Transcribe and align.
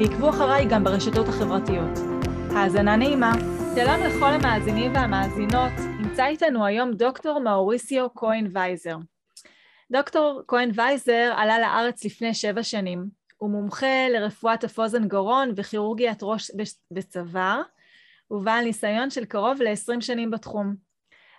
ועקבו 0.00 0.30
אחריי 0.30 0.66
גם 0.70 0.84
ברשתות 0.84 1.28
החברתיות. 1.28 1.98
האזנה 2.50 2.96
נעימה. 2.96 3.32
שלום 3.74 4.00
לכל 4.06 4.30
המאזינים 4.32 4.94
והמאזינות, 4.94 5.72
נמצא 6.00 6.26
איתנו 6.26 6.64
היום 6.64 6.92
דוקטור 6.92 7.40
מאוריסיו 7.40 8.06
כהן 8.14 8.48
וייזר. 8.52 8.96
דוקטור 9.92 10.42
כהן 10.48 10.70
וייזר 10.74 11.32
עלה 11.36 11.58
לארץ 11.58 12.04
לפני 12.04 12.34
שבע 12.34 12.62
שנים. 12.62 13.08
הוא 13.36 13.50
מומחה 13.50 14.08
לרפואת 14.08 14.64
אף 14.64 14.78
אוזן 14.78 15.08
גרון 15.08 15.52
וכירורגיית 15.56 16.18
ראש 16.22 16.50
וצוואר, 16.94 17.62
ובעל 18.30 18.64
ניסיון 18.64 19.10
של 19.10 19.24
קרוב 19.24 19.62
ל-20 19.62 20.00
שנים 20.00 20.30
בתחום. 20.30 20.74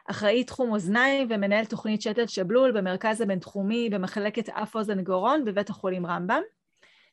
אחראי 0.10 0.44
תחום 0.44 0.72
אוזניים 0.72 1.28
ומנהל 1.30 1.66
תוכנית 1.66 2.02
שתל 2.02 2.28
שבלול 2.28 2.72
במרכז 2.72 3.22
הבינתחומי 3.22 3.90
במחלקת 3.90 4.50
אף 4.50 4.76
אוזן 4.76 5.02
גרון 5.02 5.46
בבית 5.46 5.70
החולים 5.70 6.06
רמב"ם, 6.06 6.42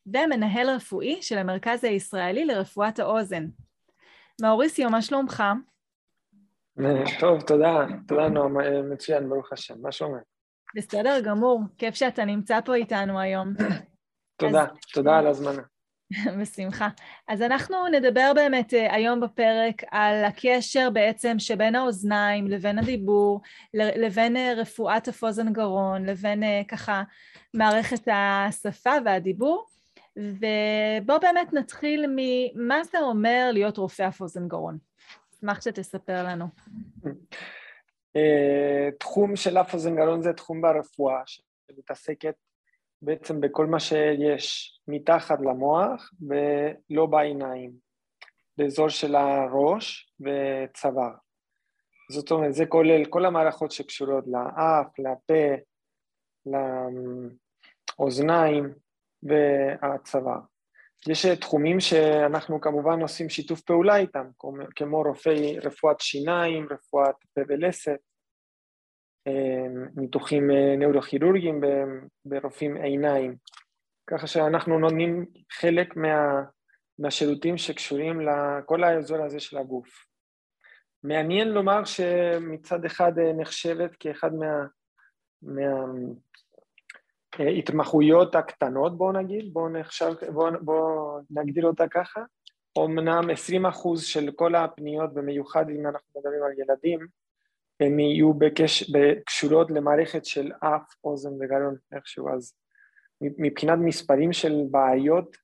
ומנהל 0.07 0.71
רפואי 0.71 1.23
של 1.23 1.39
המרכז 1.39 1.85
הישראלי 1.85 2.45
לרפואת 2.45 2.99
האוזן. 2.99 3.47
מאוריסיו, 4.43 4.91
מה 4.91 5.03
שלומך? 5.03 5.43
טוב, 7.21 7.41
תודה. 7.41 7.87
תודה, 8.09 8.29
נועה, 8.29 8.83
מצוין, 8.83 9.29
ברוך 9.29 9.53
השם. 9.53 9.75
מה 9.83 9.93
שלומך? 9.93 10.23
בסדר 10.77 11.21
גמור, 11.25 11.61
כיף 11.79 11.95
שאתה 11.95 12.25
נמצא 12.25 12.61
פה 12.61 12.75
איתנו 12.75 13.21
היום. 13.21 13.53
תודה. 14.41 14.65
תודה 14.93 15.19
על 15.19 15.27
הזמנה. 15.27 15.63
בשמחה. 16.41 16.89
אז 17.29 17.43
אנחנו 17.43 17.77
נדבר 17.89 18.33
באמת 18.35 18.75
אה, 18.75 18.95
היום 18.95 19.21
בפרק 19.21 19.83
על 19.91 20.25
הקשר 20.25 20.91
בעצם 20.91 21.39
שבין 21.39 21.75
האוזניים 21.75 22.47
לבין 22.47 22.79
הדיבור, 22.79 23.41
לבין 23.75 24.37
אה, 24.37 24.53
רפואת 24.57 25.09
אף 25.09 25.25
אוזן 25.25 25.53
גרון, 25.53 26.07
לבין 26.07 26.43
אה, 26.43 26.63
ככה 26.69 27.03
מערכת 27.55 28.09
השפה 28.13 28.93
והדיבור. 29.05 29.67
ובואו 30.17 31.21
באמת 31.21 31.53
נתחיל 31.53 32.05
ממה 32.17 32.85
זה 32.85 32.99
אומר 33.01 33.51
להיות 33.53 33.77
רופא 33.77 34.09
אף 34.09 34.21
אוזן 34.21 34.49
גרון. 34.49 34.79
אשמח 35.35 35.61
שתספר 35.61 36.25
לנו. 36.25 36.47
תחום 38.99 39.37
של 39.37 39.59
אף 39.59 39.75
אוזן 39.75 39.97
גרון 39.97 40.23
זה 40.23 40.33
תחום 40.33 40.61
ברפואה, 40.61 41.23
שמתעסקת 41.27 42.35
בעצם 43.03 43.41
בכל 43.41 43.67
מה 43.67 43.81
שיש 43.81 44.79
מתחת 44.89 45.39
למוח 45.41 46.13
ולא 46.29 47.07
בעיניים, 47.07 47.73
באזור 48.57 48.89
של 48.89 49.15
הראש 49.15 50.13
וצוואר. 50.21 51.13
זאת 52.13 52.31
אומרת, 52.31 52.55
זה 52.55 52.67
כולל 52.67 53.05
כל 53.05 53.25
המערכות 53.25 53.71
שקשורות 53.71 54.25
לאף, 54.27 54.99
לפה, 54.99 55.55
לאוזניים 57.99 58.75
והצוואר. 59.23 60.41
יש 61.09 61.27
תחומים 61.27 61.81
שאנחנו 61.81 62.61
כמובן 62.61 63.01
עושים 63.01 63.29
שיתוף 63.29 63.61
פעולה 63.61 63.97
איתם, 63.97 64.27
כמו 64.77 65.03
רופאי 65.03 65.59
רפואת 65.59 66.01
שיניים, 66.01 66.67
רפואת 66.71 67.15
פה 67.35 67.41
ולסת, 67.49 67.99
ניתוחים 69.97 70.51
אה, 70.51 70.77
נאורוכירורגיים 70.77 71.61
ברופאים 72.25 72.77
עיניים, 72.77 73.37
ככה 74.07 74.27
שאנחנו 74.27 74.79
נותנים 74.79 75.27
חלק 75.53 75.97
מה, 75.97 76.43
מהשירותים 76.99 77.59
שקשורים 77.59 78.21
לכל 78.21 78.85
האזור 78.85 79.25
הזה 79.25 79.41
של 79.41 79.59
הגוף. 79.59 80.07
מעניין 81.03 81.49
לומר 81.49 81.85
שמצד 81.85 82.85
אחד 82.85 83.19
אה, 83.19 83.33
נחשבת 83.33 83.97
כאחד 83.97 84.35
מה... 84.35 84.67
מההתמחויות 85.43 86.26
אה, 87.41 88.39
הקטנות, 88.39 88.99
בואו 88.99 89.13
נגיד, 89.13 89.53
בואו 89.53 89.69
נחשב, 89.69 90.13
בוא, 90.33 90.51
בוא 90.61 91.21
נגדיר 91.31 91.67
אותה 91.67 91.89
ככה. 91.89 92.21
אמנם 92.79 93.31
20% 93.65 93.99
של 93.99 94.31
כל 94.37 94.55
הפניות, 94.55 95.15
במיוחד 95.15 95.71
אם 95.71 95.87
אנחנו 95.87 96.09
מדברים 96.17 96.43
על 96.43 96.53
ילדים, 96.59 97.07
הם 97.81 97.99
יהיו 97.99 98.35
בקש... 98.35 98.93
קשורות 99.27 99.71
למערכת 99.71 100.25
של 100.25 100.53
אף, 100.61 100.95
אוזן 101.05 101.33
וגרון 101.33 101.77
איכשהו, 101.93 102.29
אז 102.29 102.55
מבחינת 103.21 103.79
מספרים 103.79 104.33
של 104.33 104.63
בעיות 104.71 105.37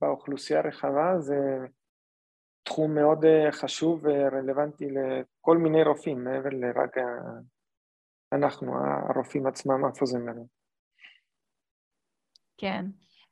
באוכלוסייה 0.00 0.60
הרחבה 0.60 1.14
זה 1.18 1.36
תחום 2.62 2.94
מאוד 2.94 3.24
אה, 3.24 3.52
חשוב 3.52 4.04
ורלוונטי 4.04 4.88
לכל 4.90 5.58
מיני 5.58 5.84
רופאים, 5.84 6.24
מעבר 6.24 6.48
לרק 6.52 6.96
אנחנו, 8.32 8.72
הרופאים 9.08 9.46
עצמם, 9.46 9.84
אף 9.84 10.00
אוזן 10.00 10.26
גרון. 10.26 10.61
כן, 12.58 12.84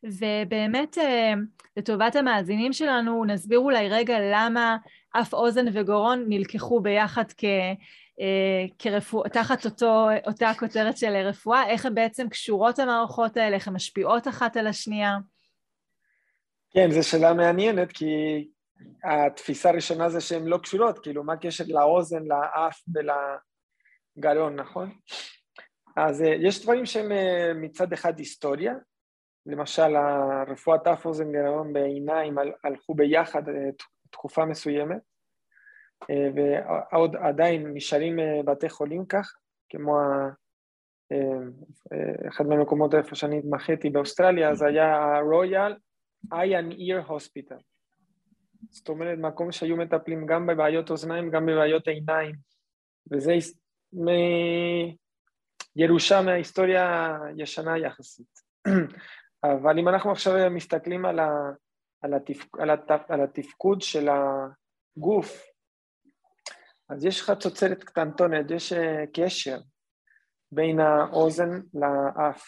ובאמת 0.03 0.99
אה, 0.99 1.33
לטובת 1.77 2.17
המאזינים 2.17 2.73
שלנו 2.73 3.25
נסביר 3.25 3.59
אולי 3.59 3.89
רגע 3.89 4.17
למה 4.21 4.77
אף 5.13 5.35
אוזן 5.35 5.67
וגרון 5.73 6.25
נלקחו 6.29 6.81
ביחד 6.81 7.25
כ... 7.37 7.45
אה, 8.21 8.67
כרפואה, 8.79 9.29
תחת 9.29 9.65
אותו, 9.65 10.09
אותה 10.27 10.53
כותרת 10.59 10.97
של 10.97 11.13
רפואה, 11.13 11.67
איך 11.69 11.87
הן 11.87 11.95
בעצם 11.95 12.29
קשורות 12.29 12.79
המערכות 12.79 13.37
האלה, 13.37 13.57
איך 13.57 13.69
הן 13.69 13.75
משפיעות 13.75 14.29
אחת 14.29 14.57
על 14.57 14.67
השנייה? 14.67 15.17
כן, 16.71 16.91
זו 16.91 17.09
שאלה 17.09 17.35
מעניינת, 17.35 17.93
כי 17.93 18.07
התפיסה 19.05 19.69
הראשונה 19.69 20.09
זה 20.09 20.21
שהן 20.21 20.45
לא 20.45 20.59
קשורות, 20.59 20.99
כאילו, 20.99 21.25
מה 21.25 21.33
הקשר 21.33 21.65
לאוזן, 21.69 22.23
לאף 22.23 22.83
ולגרון, 24.17 24.57
נכון? 24.57 24.93
אז 25.97 26.23
אה, 26.23 26.35
יש 26.41 26.63
דברים 26.63 26.87
שהם 26.87 27.13
מצד 27.63 27.93
אחד 27.93 28.19
היסטוריה, 28.19 28.75
למשל 29.51 29.97
הרפואת 29.97 30.87
אף 30.87 31.07
אוזן 31.07 31.33
גרון 31.33 31.73
בעיניים 31.73 32.37
הלכו 32.65 32.95
ביחד 32.95 33.43
תקופה 34.11 34.45
מסוימת, 34.45 35.01
אה, 36.11 36.29
ועוד 36.35 37.17
עדיין 37.17 37.67
נשארים 37.75 38.21
אה, 38.21 38.43
בתי 38.45 38.69
חולים 38.69 39.07
כך, 39.07 39.35
כמו 39.69 39.99
אה, 41.13 42.29
אחד 42.29 42.47
מהמקומות 42.47 42.95
איפה 42.95 43.15
שאני 43.15 43.39
התמחיתי 43.39 43.91
באוסטרליה, 43.91 44.55
זה 44.55 44.67
היה 44.67 44.97
ה-Royal 44.97 45.73
Eye 46.35 46.61
and 46.61 46.73
Ear 46.73 47.11
Hospital. 47.11 47.63
זאת 48.71 48.89
אומרת, 48.89 49.19
מקום 49.19 49.53
שהיו 49.53 49.77
מטפלים 49.77 50.27
גם 50.27 50.47
בבעיות 50.47 50.91
אוזניים, 50.91 51.31
גם 51.31 51.47
בבעיות 51.47 51.89
עיניים, 51.89 52.35
וזה 53.11 53.35
מירושה 55.77 56.23
מההיסטוריה 56.23 57.17
הישנה 57.37 57.79
יחסית. 57.79 58.41
אבל 59.45 59.79
אם 59.79 59.89
אנחנו 59.89 60.13
עכשיו 60.13 60.51
מסתכלים 60.51 61.07
על, 61.07 61.19
ה, 61.19 61.31
על, 62.03 62.15
התפק, 62.15 62.59
על, 62.59 62.71
התפ, 62.71 63.01
על 63.09 63.21
התפקוד 63.21 63.83
של 63.83 64.09
הגוף 64.09 65.51
אז 66.91 67.05
יש 67.05 67.23
חצוצרת 67.23 67.85
קטנטונת, 67.85 68.51
יש 68.51 68.73
אה, 68.73 69.05
קשר 69.13 69.59
בין 70.53 70.81
האוזן 70.81 71.61
לאף. 71.75 72.43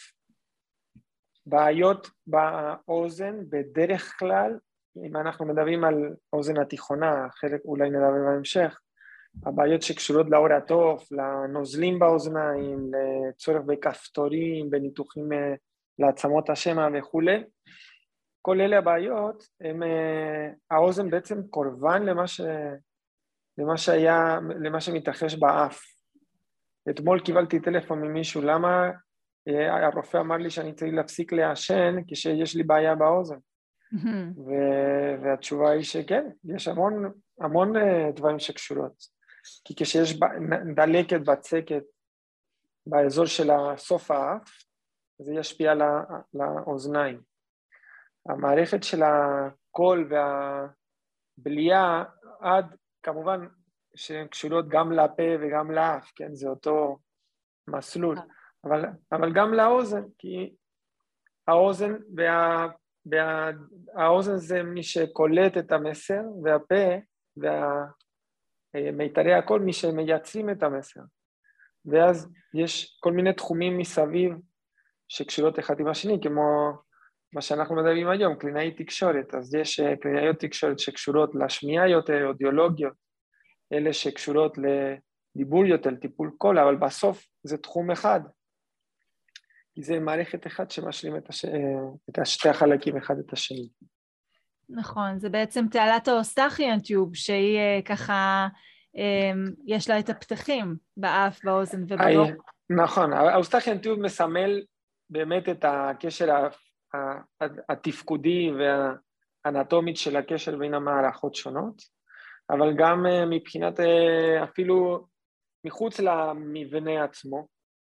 בעיות 1.47 2.11
באוזן 2.27 3.39
בדרך 3.49 4.19
כלל, 4.19 4.59
אם 5.06 5.17
אנחנו 5.17 5.47
מדברים 5.47 5.85
על 5.85 6.15
אוזן 6.33 6.61
התיכונה, 6.61 7.27
חלק 7.31 7.61
אולי 7.65 7.91
נדבר 7.91 8.11
בהמשך, 8.27 8.81
הבעיות 9.47 9.83
שקשורות 9.83 10.27
לאור 10.31 10.53
התוף, 10.53 11.12
לנוזלים 11.12 11.99
באוזניים, 11.99 12.91
לצורך 12.93 13.62
בכפתורים, 13.67 14.71
בניתוחים 14.71 15.29
לעצמות 15.99 16.50
השמע 16.50 16.89
וכולי, 16.94 17.44
כל 18.43 18.61
אלה 18.61 18.79
הבעיות, 18.79 19.44
הם, 19.61 19.83
אה, 19.83 20.49
האוזן 20.71 21.11
בעצם 21.11 21.43
קורבן 21.50 22.03
למה 22.03 22.27
ש... 22.27 22.41
למה 23.59 23.77
שהיה, 23.77 24.39
למה 24.65 24.81
שמתרחש 24.81 25.35
באף. 25.35 25.83
אתמול 26.91 27.21
קיבלתי 27.21 27.61
טלפון 27.61 28.00
ממישהו, 28.00 28.43
למה 28.43 28.91
אה, 29.49 29.87
הרופא 29.87 30.19
אמר 30.19 30.37
לי 30.37 30.50
שאני 30.50 30.73
צריך 30.75 30.94
להפסיק 30.94 31.33
לעשן 31.33 31.95
כשיש 32.09 32.56
לי 32.56 32.62
בעיה 32.62 32.95
באוזן. 32.95 33.37
ו- 34.47 35.23
והתשובה 35.23 35.71
היא 35.71 35.83
שכן, 35.83 36.25
יש 36.45 36.69
המון, 36.69 37.12
המון 37.41 37.77
אה, 37.77 38.11
דברים 38.12 38.38
שקשורות. 38.38 39.23
כי 39.65 39.75
כשיש 39.77 40.21
דלקת 40.77 41.21
בצקת 41.21 41.83
באזור 42.87 43.27
של 43.27 43.50
סוף 43.77 44.11
האף, 44.11 44.49
זה 45.19 45.35
ישפיע 45.35 45.73
על 45.73 45.82
האוזניים. 46.41 47.20
המערכת 48.29 48.82
של 48.82 49.03
הקול 49.03 50.11
והבליעה, 51.38 52.05
עד 52.41 52.76
כמובן 53.03 53.47
שהן 53.97 54.26
קשורות 54.26 54.69
גם 54.69 54.93
לפה 54.93 55.23
וגם 55.41 55.70
לאף, 55.70 56.12
כן? 56.17 56.35
זה 56.35 56.49
אותו 56.49 56.99
מסלול, 57.69 58.19
אבל, 58.64 58.85
אבל 59.12 59.32
גם 59.35 59.55
לאוזן, 59.55 60.03
כי 60.19 60.55
האוזן 61.47 61.94
וה... 62.17 62.67
והאוזן 63.06 64.37
זה 64.37 64.62
מי 64.62 64.82
שקולט 64.82 65.59
את 65.59 65.73
המסר, 65.73 66.23
והפה 66.43 66.85
והמיתרי 68.75 69.35
הקול 69.35 69.61
מי 69.61 69.73
שמייצרים 69.73 70.50
את 70.50 70.62
המסר. 70.62 71.00
ואז 71.85 72.32
יש 72.55 72.99
כל 73.00 73.12
מיני 73.12 73.32
תחומים 73.32 73.79
מסביב 73.79 74.32
שקשורות 75.12 75.59
אחד 75.59 75.81
עם 75.81 75.88
השני, 75.88 76.19
כמו 76.23 76.73
מה 77.32 77.41
שאנחנו 77.41 77.76
מדברים 77.76 78.09
היום, 78.09 78.35
קלינאי 78.35 78.70
תקשורת. 78.70 79.35
אז 79.35 79.55
יש 79.55 79.81
אה, 79.81 79.97
קלינאיות 79.97 80.37
תקשורת 80.37 80.79
שקשורות 80.79 81.35
לשמיעה 81.35 81.88
יותר, 81.88 82.26
אודיולוגיות, 82.26 82.93
אלה 83.73 83.93
שקשורות 83.93 84.56
לדיבור 84.59 85.67
יותר, 85.67 85.94
טיפול 85.94 86.31
קול, 86.38 86.59
אבל 86.59 86.76
בסוף 86.76 87.26
זה 87.43 87.59
תחום 87.59 87.91
אחד. 87.91 88.20
כי 89.75 89.82
זה 89.82 89.99
מערכת 90.00 90.47
אחת 90.47 90.70
שמשלים 90.70 91.17
את, 91.17 91.29
הש... 91.29 91.44
את 92.11 92.26
שתי 92.26 92.49
החלקים 92.49 92.97
אחד 92.97 93.14
את 93.26 93.32
השני. 93.32 93.69
נכון, 94.69 95.19
זה 95.19 95.29
בעצם 95.29 95.64
תעלת 95.70 96.09
ה 96.09 96.15
Eustachian 96.15 96.81
tube, 96.81 97.14
שהיא 97.14 97.59
אה, 97.59 97.81
ככה, 97.85 98.49
יש 99.67 99.91
לה 99.91 99.99
את 99.99 100.09
הפתחים 100.09 100.76
באף, 100.97 101.44
באוזן 101.44 101.82
ובגרון. 101.82 102.26
נכון, 102.70 103.12
ה 103.12 103.19
Eustachian 103.19 103.79
tube 103.79 104.00
מסמל 104.00 104.62
באמת 105.12 105.49
את 105.49 105.64
הקשר 105.64 106.49
התפקודי 107.69 108.50
והאנטומית 108.59 109.97
של 109.97 110.17
הקשר 110.17 110.56
בין 110.56 110.75
המערכות 110.75 111.35
שונות, 111.35 111.82
אבל 112.50 112.73
גם 112.79 113.06
אה, 113.06 113.26
מבחינת 113.26 113.81
אה, 113.81 114.44
אפילו 114.44 115.06
מחוץ 115.64 116.00
למבנה 116.00 117.05
עצמו, 117.05 117.47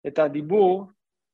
את 0.07 0.19
הדיבור 0.19 0.87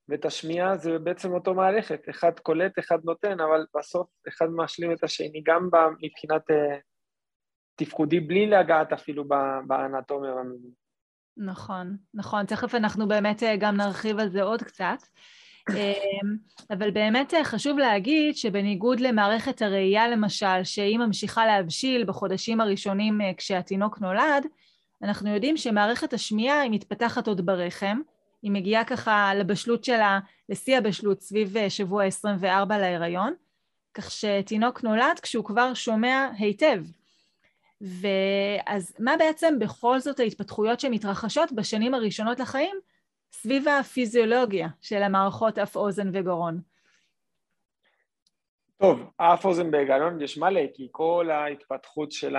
ואת 0.09 0.25
השמיעה 0.25 0.77
זה 0.77 0.99
בעצם 0.99 1.33
אותו 1.33 1.53
מערכת, 1.53 2.01
אחד 2.09 2.39
קולט, 2.39 2.79
אחד 2.79 2.97
נותן, 3.03 3.39
אבל 3.39 3.65
בסוף 3.77 4.09
אחד 4.27 4.45
משלים 4.49 4.91
את 4.91 5.03
השני, 5.03 5.41
גם 5.45 5.69
מבחינת 6.01 6.51
אה, 6.51 6.77
תפקודי, 7.75 8.19
בלי 8.19 8.45
לגעת 8.45 8.93
אפילו 8.93 9.23
באנטומיה 9.67 10.33
ובמילים. 10.33 10.71
נכון, 11.37 11.97
נכון. 12.13 12.45
תכף 12.45 12.75
אנחנו 12.75 13.07
באמת 13.07 13.43
גם 13.59 13.75
נרחיב 13.75 14.19
על 14.19 14.29
זה 14.29 14.43
עוד 14.43 14.63
קצת. 14.63 14.97
אמ, 15.75 16.35
אבל 16.69 16.91
באמת 16.91 17.33
אה, 17.33 17.43
חשוב 17.43 17.77
להגיד 17.77 18.37
שבניגוד 18.37 18.99
למערכת 18.99 19.61
הראייה 19.61 20.07
למשל, 20.07 20.63
שהיא 20.63 20.97
ממשיכה 20.97 21.45
להבשיל 21.45 22.03
בחודשים 22.03 22.61
הראשונים 22.61 23.21
כשהתינוק 23.37 23.99
נולד, 23.99 24.45
אנחנו 25.03 25.33
יודעים 25.33 25.57
שמערכת 25.57 26.13
השמיעה 26.13 26.61
היא 26.61 26.71
מתפתחת 26.71 27.27
עוד 27.27 27.45
ברחם, 27.45 27.99
היא 28.41 28.51
מגיעה 28.51 28.85
ככה 28.85 29.31
לבשלות 29.35 29.83
שלה, 29.83 30.19
לשיא 30.49 30.77
הבשלות 30.77 31.21
סביב 31.21 31.57
אה, 31.57 31.69
שבוע 31.69 32.05
24 32.05 32.77
להיריון, 32.77 33.33
כך 33.93 34.11
שתינוק 34.11 34.83
נולד 34.83 35.19
כשהוא 35.21 35.45
כבר 35.45 35.73
שומע 35.73 36.29
היטב. 36.37 36.83
ואז 37.81 38.93
מה 38.99 39.17
בעצם 39.19 39.59
בכל 39.59 39.99
זאת 39.99 40.19
ההתפתחויות 40.19 40.79
שמתרחשות 40.79 41.51
בשנים 41.51 41.93
הראשונות 41.93 42.39
לחיים 42.39 42.75
סביב 43.31 43.67
הפיזיולוגיה 43.67 44.67
של 44.81 45.03
המערכות 45.03 45.57
אף 45.57 45.75
אוזן 45.75 46.09
וגרון? 46.13 46.61
טוב, 48.77 49.11
אף 49.17 49.45
אוזן 49.45 49.67
וגרון 49.67 50.21
יש 50.21 50.37
מלא, 50.37 50.61
כי 50.73 50.87
כל 50.91 51.29
ההתפתחות 51.31 52.11
של 52.11 52.35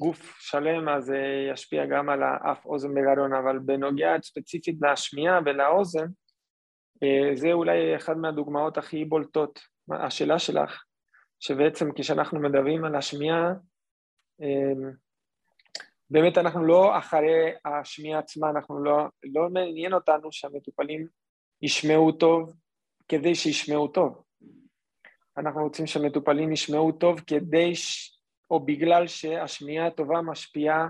גוף 0.00 0.38
שלם 0.40 0.88
אז 0.88 1.04
זה 1.04 1.18
ישפיע 1.52 1.86
גם 1.86 2.08
על 2.08 2.22
האף, 2.22 2.66
אוזן 2.66 2.90
וגרון, 2.90 3.32
אבל 3.32 3.58
בנוגע 3.58 4.16
ספציפית 4.22 4.76
לשמיעה 4.82 5.40
ולאוזן, 5.44 6.06
אה, 7.02 7.36
זה 7.36 7.52
אולי 7.52 7.96
אחת 7.96 8.16
מהדוגמאות 8.16 8.78
הכי 8.78 9.04
בולטות. 9.04 9.60
השאלה 9.92 10.38
שלך, 10.38 10.84
שבעצם 11.40 11.88
כשאנחנו 11.94 12.40
מדברים 12.40 12.84
על 12.84 12.94
השמיעה, 12.94 13.52
אה, 14.42 14.90
באמת 16.10 16.38
אנחנו 16.38 16.64
לא 16.64 16.98
אחרי 16.98 17.50
השמיעה 17.64 18.18
עצמה, 18.18 18.50
אנחנו 18.50 18.84
לא, 18.84 19.06
לא 19.24 19.48
מעניין 19.50 19.92
אותנו 19.92 20.32
שהמטופלים 20.32 21.06
ישמעו 21.62 22.12
טוב 22.12 22.52
כדי 23.08 23.34
שישמעו 23.34 23.88
טוב. 23.88 24.22
אנחנו 25.36 25.62
רוצים 25.62 25.86
שהמטופלים 25.86 26.52
ישמעו 26.52 26.92
טוב 26.92 27.20
כדי 27.20 27.72
או 28.50 28.60
בגלל 28.60 29.06
שהשמיעה 29.06 29.86
הטובה 29.86 30.22
משפיעה 30.22 30.88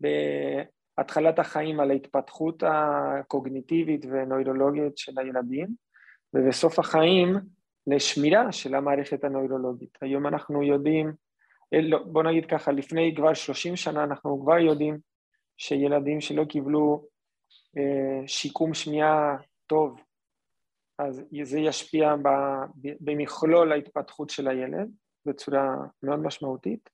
בהתחלת 0.00 1.38
החיים 1.38 1.80
על 1.80 1.90
ההתפתחות 1.90 2.62
הקוגניטיבית 2.66 4.04
ונוירולוגית 4.04 4.98
של 4.98 5.18
הילדים, 5.18 5.68
ובסוף 6.34 6.78
החיים 6.78 7.36
לשמירה 7.86 8.52
של 8.52 8.74
המערכת 8.74 9.24
הנוירולוגית. 9.24 9.98
היום 10.00 10.26
אנחנו 10.26 10.62
יודעים, 10.62 11.12
בוא 12.06 12.22
נגיד 12.22 12.46
ככה, 12.46 12.72
לפני 12.72 13.14
כבר 13.16 13.34
30 13.34 13.76
שנה 13.76 14.04
אנחנו 14.04 14.40
כבר 14.42 14.58
יודעים 14.58 14.98
שילדים 15.56 16.20
שלא 16.20 16.44
קיבלו 16.44 17.04
אה, 17.78 18.28
שיקום 18.28 18.74
שמיעה 18.74 19.36
טוב, 19.66 20.00
אז 20.98 21.22
זה 21.42 21.58
ישפיע 21.58 22.14
במכלול 23.00 23.72
ההתפתחות 23.72 24.30
של 24.30 24.48
הילד. 24.48 24.90
בצורה 25.26 25.76
מאוד 26.02 26.18
משמעותית. 26.18 26.90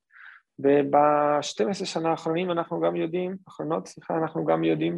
וב-12 0.59 1.85
שנה 1.85 2.11
האחרונים 2.11 2.51
אנחנו 2.51 2.81
גם 2.81 2.97
יודעים, 2.97 3.37
אחרונות, 3.49 3.87
סליחה, 3.87 4.17
אנחנו 4.17 4.45
גם 4.45 4.65
יודעים 4.65 4.97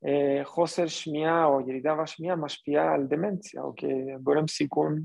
שהחוסר 0.00 0.86
שמיעה 0.86 1.44
או 1.44 1.60
ירידה 1.60 1.94
בשמיעה 1.94 2.36
משפיעה 2.36 2.94
על 2.94 3.06
דמנציה, 3.06 3.62
או 3.62 3.72
כגורם 3.76 4.48
סיכון 4.48 5.02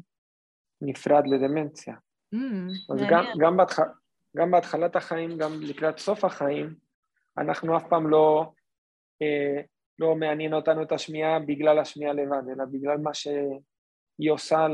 נפרד 0.82 1.24
לדמנציה. 1.28 1.96
Mm, 2.34 2.94
אז 2.94 3.00
גם, 3.10 3.26
גם, 3.40 3.58
בהתח... 3.58 3.80
גם 4.38 4.52
בהתחלת 4.52 4.96
החיים, 4.96 5.38
גם 5.38 5.52
לקראת 5.62 5.98
סוף 5.98 6.26
החיים, 6.26 6.76
אנחנו 7.38 7.78
אף 7.78 7.84
פעם 7.90 8.10
לא, 8.10 8.52
אה, 9.22 9.62
לא 10.00 10.16
מעניין 10.16 10.54
אותנו 10.54 10.84
את 10.84 10.92
השמיעה 10.92 11.40
בגלל 11.40 11.80
השמיעה 11.80 12.14
לבד, 12.14 12.50
אלא 12.52 12.66
בגלל 12.66 12.98
מה 12.98 13.14
שהיא 13.14 14.32
עושה 14.32 14.68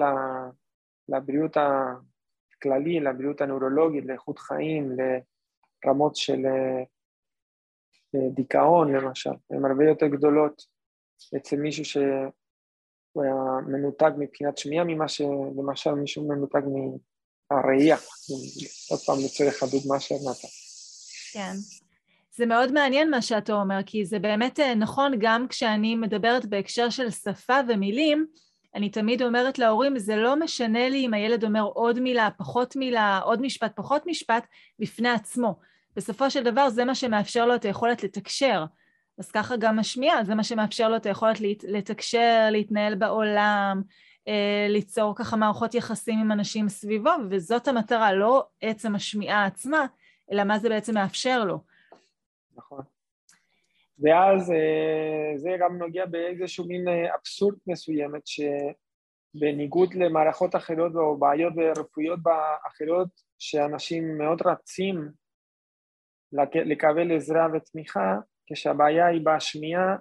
לבריאות 1.10 1.58
הכללי, 1.58 3.00
לבריאות 3.00 3.42
הנוירולוגית, 3.42 4.06
לאיכות 4.06 4.40
חיים, 4.40 4.92
לרמות 5.86 6.16
של 6.16 6.46
אה, 6.46 6.84
אה, 8.16 8.30
דיכאון 8.34 8.96
למשל, 8.96 9.34
הן 9.50 9.66
הרבה 9.66 9.86
יותר 9.86 10.08
גדולות 10.08 10.62
אצל 11.38 11.56
מישהו 11.56 11.86
שהוא 11.86 13.24
היה 13.24 13.68
מנותק 13.68 14.12
מבחינת 14.18 14.58
שמיעה 14.58 14.86
ממה 14.88 15.08
שלמשל 15.08 15.92
מישהו 15.92 16.28
מנותק 16.28 16.62
מהראייה, 17.52 17.98
עוד 18.90 19.00
פעם 19.00 19.18
לצורך 19.26 19.64
הדוגמה 19.64 20.00
שנתת. 20.00 20.50
כן. 21.34 21.54
זה 22.36 22.46
מאוד 22.46 22.72
מעניין 22.72 23.10
מה 23.10 23.22
שאתה 23.22 23.54
אומר, 23.54 23.80
כי 23.86 24.06
זה 24.06 24.20
באמת 24.20 24.60
אה, 24.60 24.76
נכון 24.76 25.14
גם 25.20 25.48
כשאני 25.48 25.96
מדברת 25.96 26.46
בהקשר 26.46 26.90
של 26.90 27.12
שפה 27.12 27.60
ומילים, 27.68 28.26
אני 28.76 28.90
תמיד 28.90 29.22
אומרת 29.22 29.60
להורים, 29.60 30.00
זה 30.00 30.16
לא 30.16 30.36
משנה 30.36 30.90
לי 30.90 31.06
אם 31.06 31.14
הילד 31.14 31.44
אומר 31.44 31.62
עוד 31.62 32.00
מילה, 32.00 32.30
פחות 32.38 32.76
מילה, 32.76 33.20
עוד 33.24 33.42
משפט, 33.42 33.72
פחות 33.76 34.02
משפט, 34.06 34.48
בפני 34.80 35.10
עצמו. 35.10 35.56
בסופו 35.96 36.30
של 36.30 36.44
דבר 36.44 36.70
זה 36.70 36.86
מה 36.86 36.96
שמאפשר 36.96 37.46
לו 37.46 37.56
את 37.56 37.66
היכולת 37.66 38.04
לתקשר. 38.04 38.66
אז 39.18 39.32
ככה 39.32 39.56
גם 39.58 39.80
השמיעה, 39.80 40.24
זה 40.24 40.36
מה 40.36 40.44
שמאפשר 40.44 40.90
לו 40.90 40.96
את 40.96 41.06
היכולת 41.06 41.38
לתקשר, 41.64 42.48
להתנהל 42.52 42.96
בעולם, 42.96 43.82
ליצור 44.70 45.16
ככה 45.16 45.36
מערכות 45.36 45.74
יחסים 45.74 46.20
עם 46.20 46.32
אנשים 46.32 46.70
סביבו, 46.70 47.10
וזאת 47.30 47.68
המטרה, 47.68 48.14
לא 48.14 48.48
עצם 48.62 48.96
השמיעה 48.96 49.46
עצמה, 49.46 49.86
אלא 50.32 50.44
מה 50.44 50.60
זה 50.60 50.70
בעצם 50.70 50.94
מאפשר 50.94 51.46
לו. 51.46 51.60
נכון. 52.56 52.84
ואז 54.00 54.52
אה, 54.52 55.38
זה 55.38 55.50
גם 55.60 55.78
נוגע 55.78 56.06
באיזשהו 56.06 56.66
מין 56.68 56.88
אה, 56.88 57.16
אבסורד 57.16 57.56
מסוימת 57.68 58.22
שבניגוד 58.28 59.94
למערכות 59.94 60.56
אחרות 60.56 60.96
או 60.96 61.18
בעיות 61.18 61.54
רפואיות 61.78 62.20
אחרות 62.68 63.10
שאנשים 63.40 64.18
מאוד 64.18 64.42
רצים 64.46 65.12
לקבל 66.54 67.16
עזרה 67.16 67.48
ותמיכה, 67.54 68.16
כשהבעיה 68.54 69.08
היא 69.08 69.22
בשמיעה, 69.24 69.96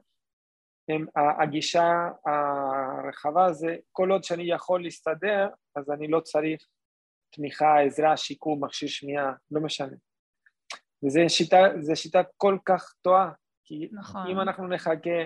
הם, 0.89 1.07
הגישה 1.43 2.09
הרחבה 2.27 3.53
זה 3.53 3.77
כל 3.93 4.11
עוד 4.11 4.25
שאני 4.25 4.51
יכול 4.51 4.83
להסתדר 4.83 5.49
אז 5.77 5.91
אני 5.91 6.09
לא 6.09 6.21
צריך 6.21 6.67
תמיכה, 7.31 7.81
עזרה, 7.81 8.17
שיקום, 8.17 8.65
מכשיר 8.65 8.89
שמיעה, 8.89 9.33
לא 9.51 9.61
משנה. 9.61 9.97
וזו 11.05 11.21
שיטה, 11.29 11.63
שיטה 11.95 12.23
כל 12.37 12.59
כך 12.65 12.95
טועה, 13.03 13.33
כי 13.65 13.89
נכון. 13.93 14.27
אם 14.31 14.41
אנחנו 14.41 14.69
נחכה 14.69 15.21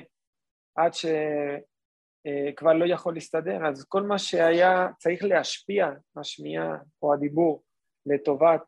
עד 0.76 0.92
אה, 2.26 2.52
כבר 2.56 2.72
לא 2.72 2.84
יכול 2.84 3.14
להסתדר, 3.14 3.66
אז 3.66 3.84
כל 3.84 4.02
מה 4.02 4.18
שהיה 4.18 4.88
צריך 4.98 5.24
להשפיע, 5.24 5.88
השמיעה 6.16 6.76
או 7.02 7.14
הדיבור, 7.14 7.62
לטובת 8.06 8.62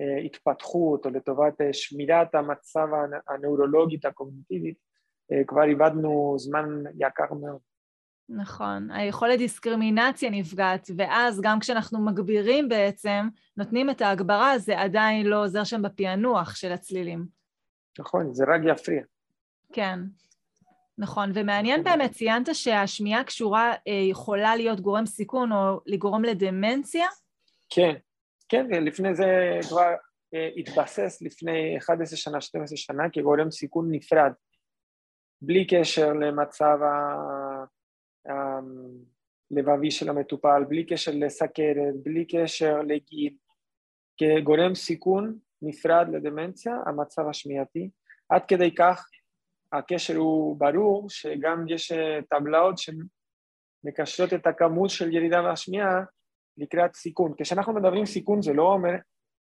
אה, 0.00 0.24
התפתחות 0.24 1.06
או 1.06 1.10
לטובת 1.10 1.54
שמירת 1.72 2.34
המצב 2.34 2.88
הנאורולוגית 3.28 4.04
הקוגניטיבית, 4.04 4.78
כבר 5.46 5.64
איבדנו 5.64 6.34
זמן 6.38 6.82
יקר 6.98 7.34
מאוד. 7.34 7.58
נכון, 8.28 8.90
היכולת 8.90 9.38
דיסקרימינציה 9.38 10.30
נפגעת, 10.30 10.90
ואז 10.96 11.40
גם 11.40 11.60
כשאנחנו 11.60 12.04
מגבירים 12.04 12.68
בעצם, 12.68 13.28
נותנים 13.56 13.90
את 13.90 14.00
ההגברה, 14.00 14.58
זה 14.58 14.80
עדיין 14.80 15.26
לא 15.26 15.44
עוזר 15.44 15.64
שם 15.64 15.82
בפענוח 15.82 16.54
של 16.56 16.72
הצלילים. 16.72 17.26
נכון, 17.98 18.34
זה 18.34 18.44
רק 18.44 18.60
יפריע. 18.64 19.02
כן, 19.72 19.98
נכון, 20.98 21.30
ומעניין 21.34 21.84
באמת, 21.84 22.12
ציינת 22.12 22.48
שהשמיעה 22.52 23.24
קשורה, 23.24 23.72
אה, 23.88 23.92
יכולה 24.10 24.56
להיות 24.56 24.80
גורם 24.80 25.06
סיכון 25.06 25.52
או 25.52 25.80
לגרום 25.86 26.24
לדמנציה? 26.24 27.06
כן, 27.70 27.94
כן, 28.48 28.66
ולפני 28.70 29.14
זה 29.14 29.58
כבר 29.68 29.94
אה, 30.34 30.48
התבסס 30.56 31.22
לפני 31.22 31.78
11 31.78 32.16
שנה, 32.16 32.40
12 32.40 32.76
שנה, 32.76 33.02
כגורם 33.12 33.50
סיכון 33.50 33.88
נפרד, 33.90 34.32
בלי 35.42 35.66
קשר 35.66 36.12
למצב 36.12 36.78
הלבבי 38.26 39.90
של 39.90 40.08
המטופל, 40.08 40.64
בלי 40.68 40.86
קשר 40.86 41.12
לסכרת, 41.14 41.94
בלי 42.02 42.24
קשר 42.24 42.82
לגיל, 42.82 43.34
כגורם 44.16 44.74
סיכון 44.74 45.38
נפרד 45.62 46.06
לדמנציה, 46.12 46.76
המצב 46.86 47.28
השמיעתי, 47.28 47.90
עד 48.28 48.42
כדי 48.48 48.74
כך 48.74 49.08
הקשר 49.72 50.16
הוא 50.16 50.56
ברור, 50.56 51.10
שגם 51.10 51.64
יש 51.68 51.92
אה, 51.92 52.18
טבלאות 52.30 52.74
שמקשרות 52.78 54.32
את 54.32 54.46
הכמות 54.46 54.90
של 54.90 55.12
ירידה 55.12 55.42
והשמיעה 55.42 56.02
לקראת 56.56 56.94
סיכון. 56.94 57.34
כשאנחנו 57.38 57.72
מדברים 57.72 58.06
סיכון 58.06 58.42
זה 58.42 58.52
לא 58.52 58.72
אומר 58.72 58.90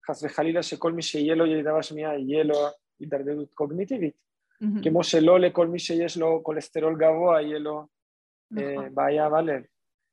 חס 0.07 0.23
וחלילה 0.23 0.63
שכל 0.63 0.91
מי 0.91 1.01
שיהיה 1.01 1.35
לו 1.35 1.45
ירידה 1.45 1.73
והשמיעה 1.73 2.19
יהיה 2.19 2.43
לו 2.43 2.55
הידרדרות 2.99 3.53
קוגניטיבית, 3.53 4.26
mm-hmm. 4.63 4.83
כמו 4.83 5.03
שלא 5.03 5.39
לכל 5.39 5.67
מי 5.67 5.79
שיש 5.79 6.17
לו 6.17 6.43
כולסטרול 6.43 6.95
גבוה 6.95 7.41
יהיה 7.41 7.59
לו 7.59 7.85
אה, 8.57 8.73
נכון. 8.73 8.95
בעיה 8.95 9.29
בלב. 9.29 9.63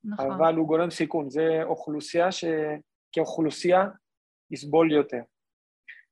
נכון. 0.05 0.33
אבל 0.33 0.55
הוא 0.55 0.67
גורם 0.67 0.91
סיכון, 0.91 1.31
זה 1.31 1.63
אוכלוסייה 1.63 2.29
שכאוכלוסייה 2.33 3.85
יסבול 4.51 4.93
יותר. 4.93 5.23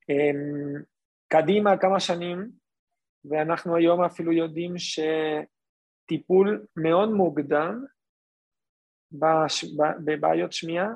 אמ, 0.09 0.83
קדימה 1.29 1.79
כמה 1.79 2.01
שנים, 2.01 2.51
ואנחנו 3.25 3.77
היום 3.77 4.05
אפילו 4.05 4.33
יודעים 4.33 4.75
שטיפול 4.79 6.67
מאוד 6.77 7.09
מוקדם 7.09 7.85
בש... 9.13 9.65
בבעיות 10.05 10.53
שמיעה 10.53 10.89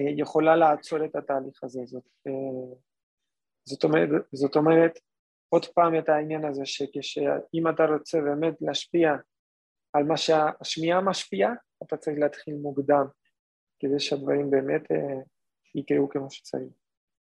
אה, 0.00 0.10
יכולה 0.16 0.56
לעצור 0.56 1.04
את 1.04 1.16
התהליך 1.16 1.64
הזה. 1.64 1.80
זאת, 1.84 2.04
אה, 2.26 2.76
זאת, 3.68 3.84
אומרת, 3.84 4.08
זאת 4.32 4.56
אומרת, 4.56 4.98
עוד 5.48 5.66
פעם 5.66 5.98
את 5.98 6.08
העניין 6.08 6.44
הזה 6.44 6.66
שכשאם 6.66 7.68
אתה 7.74 7.84
רוצה 7.84 8.20
באמת 8.20 8.54
להשפיע 8.60 9.12
על 9.92 10.04
מה 10.04 10.16
שהשמיעה 10.16 11.00
משפיעה, 11.00 11.52
אתה 11.82 11.96
צריך 11.96 12.18
להתחיל 12.18 12.54
מוקדם 12.54 13.04
כדי 13.78 14.00
שהדברים 14.00 14.50
באמת 14.50 14.92
אה, 14.92 15.20
יקרו 15.74 16.08
כמו 16.08 16.30
שצריך. 16.30 16.72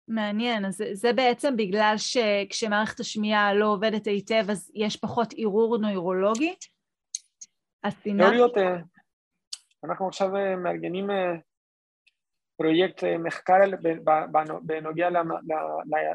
מעניין, 0.08 0.64
אז 0.64 0.82
זה 0.92 1.12
בעצם 1.12 1.56
בגלל 1.56 1.94
שכשמערכת 1.96 3.00
השמיעה 3.00 3.54
לא 3.54 3.72
עובדת 3.72 4.06
היטב 4.06 4.44
אז 4.50 4.70
יש 4.74 4.96
פחות 4.96 5.34
ערעור 5.36 5.78
נוירולוגי? 5.78 6.54
תיאוריות, 8.02 8.58
אה, 8.58 8.76
אנחנו 9.84 10.08
עכשיו 10.08 10.36
אה, 10.36 10.56
מארגנים 10.56 11.10
פרויקט 12.56 13.04
מחקר 13.18 13.60
בנוגע 14.62 15.08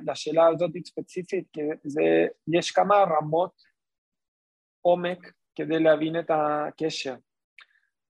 לשאלה 0.07 0.47
הזאת 0.47 0.71
ספציפית, 0.85 1.47
כי 1.53 1.61
זה, 1.83 2.27
יש 2.47 2.71
כמה 2.71 2.95
רמות 2.95 3.51
עומק 4.81 5.31
כדי 5.55 5.79
להבין 5.79 6.19
את 6.19 6.31
הקשר. 6.33 7.15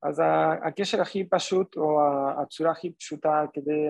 אז 0.03 0.21
הקשר 0.67 1.01
הכי 1.01 1.23
פשוט, 1.29 1.77
או 1.77 1.99
הצורה 2.41 2.71
הכי 2.71 2.91
פשוטה 2.91 3.45
כדי 3.53 3.87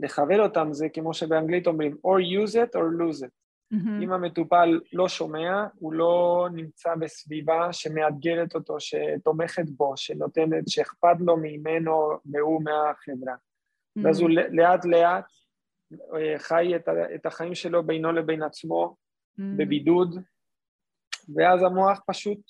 לכוון 0.00 0.40
אותם 0.40 0.72
זה 0.72 0.88
כמו 0.88 1.14
שבאנגלית 1.14 1.66
אומרים, 1.66 1.92
or 1.92 2.46
use 2.46 2.52
it 2.52 2.74
or 2.74 3.00
lose 3.00 3.22
it. 3.24 3.30
Mm-hmm. 3.74 4.02
אם 4.02 4.12
המטופל 4.12 4.80
לא 4.92 5.08
שומע, 5.08 5.66
הוא 5.78 5.92
לא 5.92 6.48
נמצא 6.52 6.94
בסביבה 6.94 7.72
שמאתגרת 7.72 8.54
אותו, 8.54 8.76
שתומכת 8.80 9.70
בו, 9.70 9.96
שנותנת, 9.96 10.68
שאכפת 10.68 11.16
לו 11.20 11.36
ממנו 11.36 12.10
והוא 12.32 12.62
מהחברה. 12.64 13.34
ואז 14.02 14.20
הוא 14.20 14.30
לאט 14.30 14.84
לאט 14.84 15.24
אה, 15.92 16.38
חי 16.38 16.76
את, 16.76 16.88
את 17.14 17.26
החיים 17.26 17.54
שלו 17.54 17.86
בינו 17.86 18.12
לבין 18.12 18.42
עצמו, 18.42 18.96
mm-hmm. 18.96 19.42
בבידוד, 19.56 20.16
ואז 21.36 21.62
המוח 21.62 22.00
פשוט, 22.06 22.40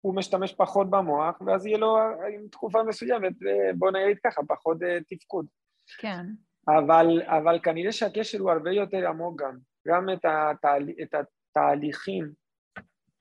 הוא 0.00 0.14
משתמש 0.14 0.52
פחות 0.52 0.90
במוח, 0.90 1.40
ואז 1.46 1.66
יהיה 1.66 1.78
לו 1.78 1.98
עם 2.34 2.48
תקופה 2.48 2.82
מסוימת, 2.82 3.32
אה, 3.46 3.72
בוא 3.74 3.90
נגיד 3.90 4.18
ככה, 4.24 4.40
פחות 4.48 4.82
אה, 4.82 4.98
תפקוד. 5.08 5.46
כן. 5.98 6.26
אבל, 6.68 7.22
אבל 7.22 7.58
כנראה 7.62 7.92
שהקשר 7.92 8.38
הוא 8.38 8.50
הרבה 8.50 8.70
יותר 8.70 9.08
עמוק 9.08 9.42
גם. 9.42 9.58
גם 9.88 10.10
את, 10.10 10.24
התהל... 10.24 10.88
את 11.02 11.14
התהליכים 11.14 12.32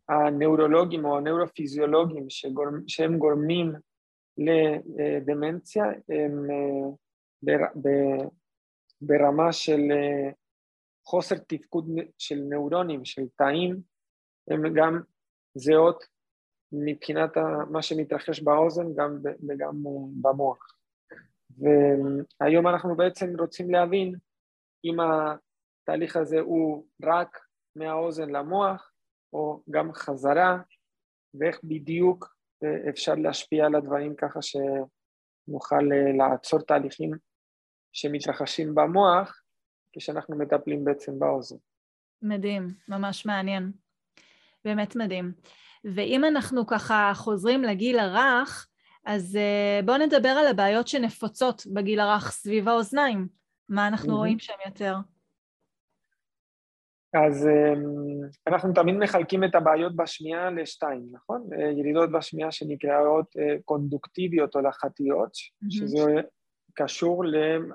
הנאורולוגיים 0.10 1.06
או 1.06 1.18
הנאורופיזיולוגיים 1.18 2.30
שגור... 2.30 2.66
שהם 2.88 3.18
גורמים 3.18 3.74
לדמנציה 4.38 5.86
הם 6.10 6.52
אה. 6.52 8.28
ברמה 9.02 9.54
של 9.54 9.80
אה, 9.92 10.32
חוסר 11.06 11.36
תפקוד 11.38 11.86
של 12.18 12.40
נאורונים, 12.50 13.06
של 13.06 13.28
תאים, 13.36 13.82
הם 14.52 14.74
גם 14.74 15.02
זהות 15.56 16.04
מבחינת 16.72 17.32
מה 17.70 17.82
שמתרחש 17.82 18.40
באוזן 18.40 18.94
גם 18.96 19.18
וגם 19.50 19.76
אה, 19.88 19.92
במוח. 20.22 20.78
והיום 21.50 22.68
אנחנו 22.68 22.96
בעצם 22.96 23.40
רוצים 23.40 23.70
להבין 23.70 24.16
אם 24.86 24.98
התהליך 25.00 26.16
הזה 26.16 26.40
הוא 26.40 26.86
רק 27.04 27.38
מהאוזן 27.76 28.30
למוח 28.30 28.92
או 29.34 29.64
גם 29.70 29.94
חזרה 29.94 30.58
ואיך 31.34 31.60
בדיוק 31.64 32.37
אפשר 32.90 33.16
להשפיע 33.16 33.66
על 33.66 33.76
הדברים 33.76 34.16
ככה 34.16 34.40
שנוכל 34.42 35.82
לעצור 36.18 36.60
תהליכים 36.62 37.12
שמתרחשים 37.94 38.76
במוח 38.76 39.42
כשאנחנו 39.94 40.38
מטפלים 40.38 40.86
בעצם 40.86 41.20
באוזן. 41.20 41.56
מדהים, 42.22 42.68
ממש 42.88 43.26
מעניין. 43.26 43.72
באמת 44.66 44.96
מדהים. 44.96 45.34
ואם 45.96 46.26
אנחנו 46.26 46.68
ככה 46.68 47.12
חוזרים 47.16 47.64
לגיל 47.64 48.00
הרך, 48.00 48.68
אז 49.06 49.36
uh, 49.36 49.86
בואו 49.86 49.98
נדבר 49.98 50.30
על 50.30 50.48
הבעיות 50.48 50.88
שנפוצות 50.88 51.64
בגיל 51.74 52.00
הרך 52.00 52.32
סביב 52.32 52.70
האוזניים. 52.70 53.28
מה 53.70 53.88
אנחנו 53.88 54.14
mm-hmm. 54.14 54.18
רואים 54.18 54.40
שם 54.40 54.54
יותר? 54.66 54.96
אז 57.14 57.48
um, 57.48 57.80
אנחנו 58.48 58.74
תמיד 58.74 58.96
מחלקים 58.96 59.44
את 59.44 59.56
הבעיות 59.56 59.96
בשמיעה 59.96 60.50
לשתיים, 60.50 61.08
נכון? 61.12 61.48
Uh, 61.54 61.80
ירידות 61.80 62.12
בשמיעה 62.12 62.52
שנקראות 62.52 63.26
uh, 63.36 63.62
קונדוקטיביות 63.66 64.56
או 64.56 64.62
לחתיות, 64.62 65.32
mm-hmm. 65.32 65.68
שזה 65.70 66.22
קשור 66.74 67.24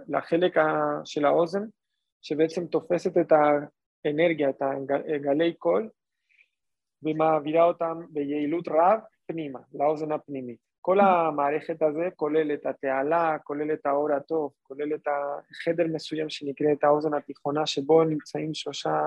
לחלק 0.08 0.54
של 1.04 1.24
האוזן, 1.24 1.62
שבעצם 2.22 2.66
תופסת 2.66 3.18
את 3.18 3.32
האנרגיה, 3.32 4.50
את 4.50 4.62
הגלי 5.14 5.54
קול, 5.54 5.88
ומעבירה 7.02 7.64
אותם 7.64 8.00
ביעילות 8.10 8.68
רב 8.68 9.00
פנימה, 9.26 9.58
לאוזן 9.74 10.12
הפנימית. 10.12 10.71
כל 10.84 11.00
המערכת 11.00 11.82
הזה 11.82 12.08
כולל 12.16 12.54
את 12.54 12.66
התעלה, 12.66 13.36
כולל 13.44 13.72
את 13.72 13.86
האור 13.86 14.12
הטוב, 14.12 14.52
כולל 14.62 14.94
את 14.94 15.08
החדר 15.08 15.86
מסוים 15.92 16.30
שנקרא 16.30 16.72
את 16.72 16.84
האוזן 16.84 17.14
התיכונה, 17.14 17.66
שבו 17.66 18.04
נמצאים 18.04 18.54
שלושה 18.54 18.98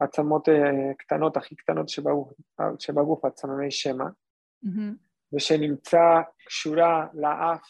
עצמות 0.00 0.48
אה, 0.48 0.94
קטנות, 0.98 1.36
הכי 1.36 1.56
קטנות 1.56 1.88
שבגוף, 1.88 2.32
שבגוף 2.78 3.24
עצמי 3.24 3.70
שמע, 3.70 4.04
mm-hmm. 4.04 4.92
ושנמצא 5.32 6.20
קשורה 6.46 7.06
לאף 7.14 7.62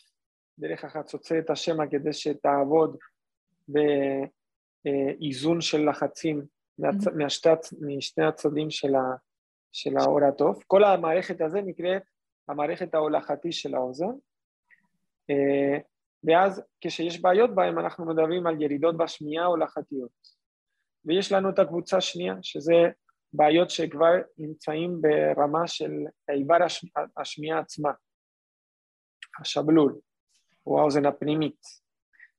דרך 0.58 0.84
החצוצרת 0.84 1.50
השמע 1.50 1.86
כדי 1.86 2.12
שתעבוד 2.12 2.96
באיזון 3.68 5.60
של 5.60 5.88
לחצים 5.90 6.40
mm-hmm. 6.82 7.10
מהשתי, 7.16 7.48
משני 7.80 8.24
הצדדים 8.24 8.70
של, 8.70 8.94
ה... 8.94 9.14
של 9.72 9.96
האור 9.98 10.24
הטוב. 10.24 10.62
כל 10.66 10.84
המערכת 10.84 11.40
הזו 11.40 11.58
נקראת 11.60 12.02
המערכת 12.50 12.94
ההולכתי 12.94 13.52
של 13.52 13.74
האוזן, 13.74 14.14
אה, 15.30 15.78
ואז 16.24 16.62
כשיש 16.80 17.20
בעיות 17.20 17.54
בהם 17.54 17.78
אנחנו 17.78 18.06
מדברים 18.06 18.46
על 18.46 18.62
ירידות 18.62 18.96
בשמיעה 18.96 19.44
הולכתיות. 19.44 20.40
ויש 21.04 21.32
לנו 21.32 21.50
את 21.50 21.58
הקבוצה 21.58 21.96
השנייה, 21.96 22.34
שזה 22.42 22.74
בעיות 23.32 23.70
שכבר 23.70 24.12
נמצאים 24.38 25.00
ברמה 25.00 25.66
של 25.66 25.92
איבר 26.30 26.56
השמיעה 27.16 27.58
עצמה, 27.58 27.90
השבלול, 29.40 29.98
או 30.66 30.80
האוזן 30.80 31.06
הפנימית. 31.06 31.60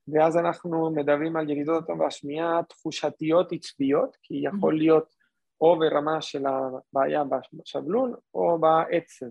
ואז 0.07 0.37
אנחנו 0.37 0.91
מדברים 0.91 1.35
על 1.35 1.49
ירידות 1.49 1.83
בשמיעה 2.05 2.63
תחושתיות 2.69 3.51
עצביות, 3.51 4.17
כי 4.21 4.33
יכול 4.43 4.77
להיות 4.77 5.15
או 5.61 5.79
ברמה 5.79 6.21
של 6.21 6.43
הבעיה 6.45 7.23
בשבלול 7.53 8.15
או 8.33 8.59
בעצב. 8.59 9.25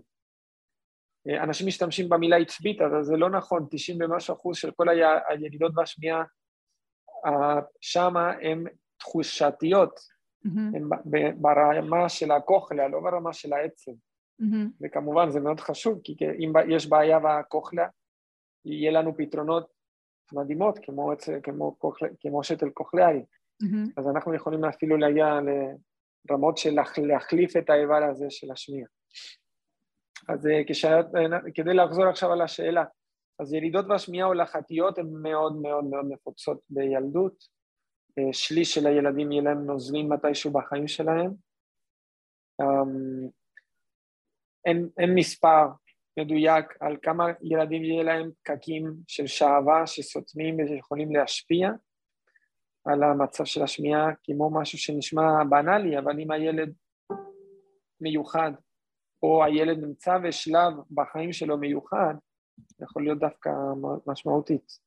אנשים 1.29 1.67
משתמשים 1.67 2.09
במילה 2.09 2.37
עצבית, 2.37 2.81
אבל 2.81 3.03
זה 3.03 3.17
לא 3.17 3.31
נכון, 3.31 3.67
90 3.71 3.99
ומשהו 4.01 4.35
אחוז 4.35 4.57
של 4.57 4.71
כל 4.71 4.87
הירידות 5.29 5.75
בשמיעה 5.75 6.23
שמה 7.81 8.33
הן 8.43 8.65
תחושתיות, 8.99 9.99
mm-hmm. 9.99 10.77
הן 10.77 10.89
ברמה 11.37 12.09
של 12.09 12.31
הכוחלה, 12.31 12.89
לא 12.89 13.01
ברמה 13.01 13.33
של 13.33 13.53
העצב. 13.53 13.93
Mm-hmm. 13.93 14.69
וכמובן 14.81 15.31
זה 15.31 15.41
מאוד 15.41 15.61
חשוב, 15.61 16.01
כי 16.05 16.17
אם 16.39 16.53
יש 16.69 16.87
בעיה 16.87 17.19
בכוחלה, 17.19 17.87
יהיה 18.65 18.91
לנו 18.91 19.17
פתרונות 19.17 19.67
מדהימות, 20.33 20.79
כמו, 20.83 21.13
כמו, 21.43 21.77
כמו 22.21 22.45
שתל 22.45 22.71
כוחלאי. 22.75 23.23
Mm-hmm. 23.63 23.91
אז 23.97 24.09
אנחנו 24.09 24.35
יכולים 24.35 24.65
אפילו 24.65 24.97
להגיע 24.97 25.39
לרמות 26.31 26.59
של 26.59 26.79
להחליף 27.07 27.57
את 27.57 27.71
האיבר 27.71 28.03
הזה 28.11 28.27
של 28.31 28.53
השמיעה. 28.53 28.89
אז 30.29 30.47
אה, 30.47 30.63
כשאת, 30.67 31.07
אה, 31.15 31.51
כדי 31.55 31.75
לחזור 31.75 32.05
עכשיו 32.05 32.33
על 32.33 32.43
השאלה, 32.43 32.85
אז 33.39 33.53
ירידות 33.53 33.89
בשמיעה 33.89 34.27
הולכתיות 34.27 34.99
הן 34.99 35.07
מאוד 35.23 35.57
מאוד 35.57 35.85
מאוד 35.85 36.05
נפוצות 36.09 36.61
בילדות. 36.71 37.61
אה, 38.19 38.33
שליש 38.33 38.75
של 38.75 38.87
הילדים 38.87 39.33
יהיה 39.33 39.43
להם 39.43 39.67
נוזלים 39.67 40.09
מתישהו 40.13 40.53
בחיים 40.53 40.89
שלהם. 40.89 41.31
אמ, 42.61 43.29
אין, 44.65 44.89
אין 44.99 45.15
מספר 45.15 45.67
מדויק 46.19 46.65
על 46.81 46.97
כמה 47.03 47.25
ילדים 47.43 47.85
יהיה 47.85 48.03
להם 48.03 48.31
פקקים 48.43 48.95
של 49.09 49.27
שעווה 49.27 49.87
שסותמים 49.87 50.57
ויכולים 50.57 51.13
להשפיע 51.13 51.71
על 52.85 53.03
המצב 53.03 53.45
של 53.45 53.63
השמיעה 53.63 54.11
כמו 54.25 54.51
משהו 54.61 54.79
שנשמע 54.79 55.45
בנאלי, 55.51 55.99
אבל 55.99 56.21
אם 56.21 56.31
הילד 56.31 56.73
מיוחד 58.01 58.53
או 59.23 59.45
הילד 59.45 59.79
נמצא 59.79 60.19
בשלב 60.19 60.73
בחיים 60.91 61.33
שלו 61.33 61.59
מיוחד, 61.59 62.15
יכול 62.81 63.03
להיות 63.03 63.19
דווקא 63.19 63.51
משמעותית. 64.07 64.79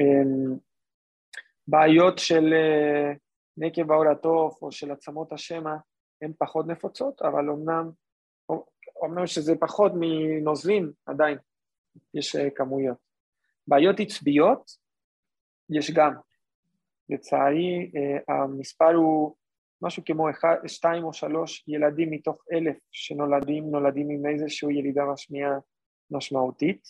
אמ, 0.00 0.56
בעיות 1.66 2.18
של 2.18 2.52
אה, 2.52 3.12
נקב 3.56 3.92
העור 3.92 4.10
התוף 4.10 4.62
או 4.62 4.72
של 4.72 4.90
עצמות 4.90 5.32
השמע 5.32 5.76
הן 6.22 6.32
פחות 6.38 6.66
נפוצות, 6.66 7.22
אבל 7.22 7.50
אמנם, 7.50 7.90
אמנם 9.04 9.26
שזה 9.26 9.56
פחות 9.60 9.92
מנוזלים, 9.94 10.92
עדיין 11.06 11.38
יש 12.14 12.36
אה, 12.36 12.50
כמויות. 12.50 12.96
בעיות 13.66 13.96
עצביות 14.00 14.70
יש 15.70 15.90
גם. 15.90 16.14
לצערי, 17.10 17.90
אה, 17.96 18.34
המספר 18.34 18.94
הוא 18.94 19.36
משהו 19.82 20.02
כמו 20.06 20.30
אחד, 20.30 20.56
שתיים 20.66 21.04
או 21.04 21.12
שלוש 21.12 21.64
ילדים 21.68 22.10
מתוך 22.10 22.44
אלף 22.52 22.76
שנולדים, 22.90 23.70
נולדים 23.70 24.10
עם 24.10 24.26
איזושהי 24.26 24.78
ירידה 24.78 25.02
בשמיעה 25.12 25.58
משמעותית. 26.10 26.88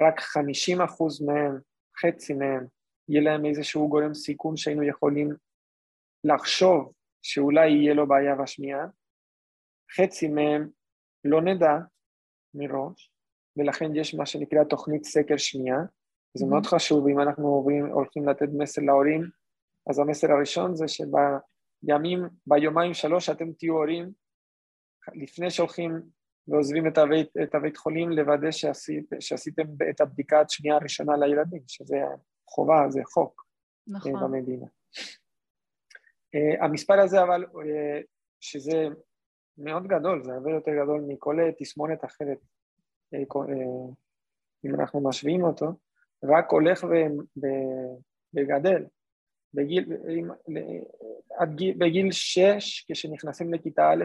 רק 0.00 0.20
חמישים 0.20 0.80
אחוז 0.80 1.22
מהם, 1.22 1.58
חצי 2.00 2.34
מהם, 2.34 2.66
יהיה 3.08 3.22
להם 3.22 3.46
איזשהו 3.46 3.88
גורם 3.88 4.14
סיכון 4.14 4.56
שהיינו 4.56 4.82
יכולים 4.82 5.28
לחשוב 6.24 6.92
שאולי 7.22 7.70
יהיה 7.70 7.94
לו 7.94 8.06
בעיה 8.06 8.34
בשמיעה. 8.36 8.86
חצי 9.96 10.28
מהם 10.28 10.68
לא 11.24 11.42
נדע 11.42 11.78
מראש, 12.54 13.12
ולכן 13.56 13.96
יש 13.96 14.14
מה 14.14 14.26
שנקרא 14.26 14.64
תוכנית 14.64 15.04
סקר 15.04 15.36
שמיעה. 15.36 15.78
זה 16.34 16.44
mm-hmm. 16.44 16.48
מאוד 16.48 16.66
חשוב, 16.66 17.08
אם 17.08 17.20
אנחנו 17.20 17.48
עוברים, 17.48 17.86
הולכים 17.86 18.28
לתת 18.28 18.48
מסר 18.58 18.82
להורים, 18.82 19.30
אז 19.90 19.98
המסר 19.98 20.32
הראשון 20.32 20.76
זה 20.76 20.88
שב... 20.88 21.06
ימים, 21.82 22.28
ביומיים 22.46 22.94
שלוש 22.94 23.30
אתם 23.30 23.52
תהיו 23.52 23.74
הורים, 23.74 24.12
לפני 25.14 25.50
שהולכים 25.50 26.02
ועוזבים 26.48 26.86
את 26.86 26.98
הבית, 26.98 27.28
את 27.42 27.54
הבית 27.54 27.76
חולים, 27.76 28.10
לוודא 28.10 28.50
שעשית, 28.50 29.10
שעשיתם 29.20 29.62
את 29.90 30.00
הבדיקת 30.00 30.44
שנייה 30.48 30.76
הראשונה 30.76 31.16
לילדים, 31.16 31.62
שזה 31.66 31.96
חובה, 32.48 32.84
זה 32.88 33.00
חוק 33.04 33.44
אה, 33.88 33.94
נכון. 33.96 34.20
במדינה. 34.20 34.66
Uh, 36.36 36.64
המספר 36.64 37.00
הזה 37.00 37.22
אבל, 37.22 37.44
uh, 37.44 38.04
שזה 38.40 38.88
מאוד 39.58 39.86
גדול, 39.86 40.24
זה 40.24 40.32
הרבה 40.32 40.50
יותר 40.50 40.70
גדול 40.82 41.04
מכל 41.08 41.36
תסמונת 41.58 42.04
אחרת, 42.04 42.38
אם 44.64 44.74
אנחנו 44.74 45.08
משווים 45.08 45.44
אותו, 45.44 45.66
רק 46.24 46.50
הולך 46.50 46.84
וגדל. 48.34 48.84
בגיל, 49.54 49.84
עד 51.38 51.54
גיל, 51.54 51.76
בגיל 51.78 52.12
שש, 52.12 52.84
כשנכנסים 52.88 53.54
לכיתה 53.54 53.90
א', 53.90 54.04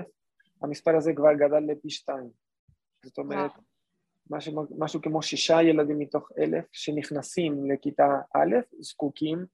המספר 0.61 0.95
הזה 0.95 1.13
כבר 1.15 1.33
גדל 1.33 1.71
לפי 1.71 1.89
שתיים. 1.89 2.29
זאת 3.05 3.17
אומרת, 3.17 3.51
משהו, 4.29 4.67
משהו 4.77 5.01
כמו 5.01 5.21
שישה 5.21 5.61
ילדים 5.61 5.99
מתוך 5.99 6.31
אלף 6.37 6.65
שנכנסים 6.71 7.71
לכיתה 7.71 8.07
א', 8.35 8.55
זקוקים 8.79 9.45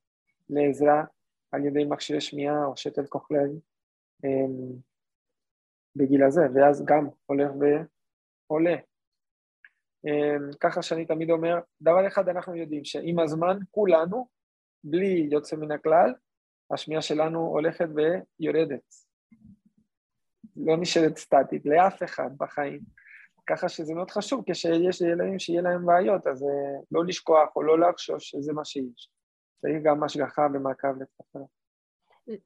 לעזרה 0.49 1.03
על 1.51 1.65
ידי 1.65 1.85
מכשירי 1.85 2.21
שמיעה 2.21 2.65
או 2.65 2.77
שתל 2.77 3.05
כוחלאי 3.05 3.49
אמ, 4.23 4.73
בגיל 5.95 6.23
הזה, 6.23 6.41
ואז 6.55 6.85
גם 6.85 7.07
הולך 7.25 7.51
ועולה. 7.51 8.75
אמ, 10.05 10.51
ככה 10.59 10.81
שאני 10.81 11.05
תמיד 11.05 11.29
אומר, 11.29 11.59
דבר 11.81 12.07
אחד 12.07 12.29
אנחנו 12.29 12.55
יודעים, 12.55 12.85
שעם 12.85 13.19
הזמן 13.19 13.57
כולנו 13.71 14.27
בלי 14.83 15.27
יוצא 15.31 15.55
מן 15.55 15.71
הכלל, 15.71 16.13
השמיעה 16.71 17.01
שלנו 17.01 17.39
הולכת 17.39 17.87
ויורדת. 18.39 18.95
לא 20.55 20.77
נשארת 20.77 21.17
סטטית 21.17 21.65
לאף 21.65 22.03
אחד 22.03 22.29
בחיים. 22.37 22.79
ככה 23.47 23.69
שזה 23.69 23.93
מאוד 23.93 24.11
חשוב 24.11 24.43
כשיש 24.47 25.01
ילדים 25.01 25.39
שיהיה 25.39 25.61
להם 25.61 25.85
בעיות, 25.85 26.27
אז 26.27 26.43
אה, 26.43 26.81
לא 26.91 27.05
לשכוח 27.05 27.55
או 27.55 27.63
לא 27.63 27.79
לחשוש 27.79 28.29
שזה 28.29 28.53
מה 28.53 28.65
שיש. 28.65 29.09
צריך 29.61 29.77
גם 29.83 30.03
השגחה 30.03 30.47
ומעקב 30.53 30.87
לטפל. 31.01 31.39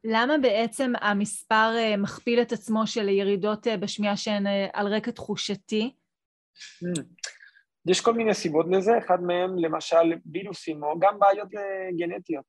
למה 0.04 0.38
בעצם 0.38 0.94
המספר 1.02 1.74
אה, 1.78 1.98
מכפיל 1.98 2.42
את 2.42 2.52
עצמו 2.52 2.88
של 2.88 3.10
ירידות 3.10 3.68
אה, 3.68 3.78
בשמיעה 3.78 4.18
שהן 4.18 4.44
על 4.74 4.88
רקע 4.88 5.12
תחושתי? 5.12 5.96
יש 7.90 8.02
כל 8.02 8.14
מיני 8.14 8.34
סיבות 8.34 8.66
לזה, 8.72 8.98
אחד 8.98 9.22
מהם 9.22 9.58
למשל 9.58 10.14
וירוסים 10.32 10.84
או 10.84 11.00
גם 11.00 11.20
בעיות 11.20 11.56
אה, 11.56 11.90
גנטיות, 11.98 12.46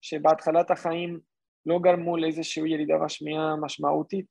שבהתחלת 0.00 0.70
החיים 0.70 1.20
לא 1.66 1.78
גרמו 1.78 2.16
לאיזושהי 2.16 2.70
ירידה 2.70 2.98
בשמיעה 3.04 3.56
משמעותית, 3.56 4.30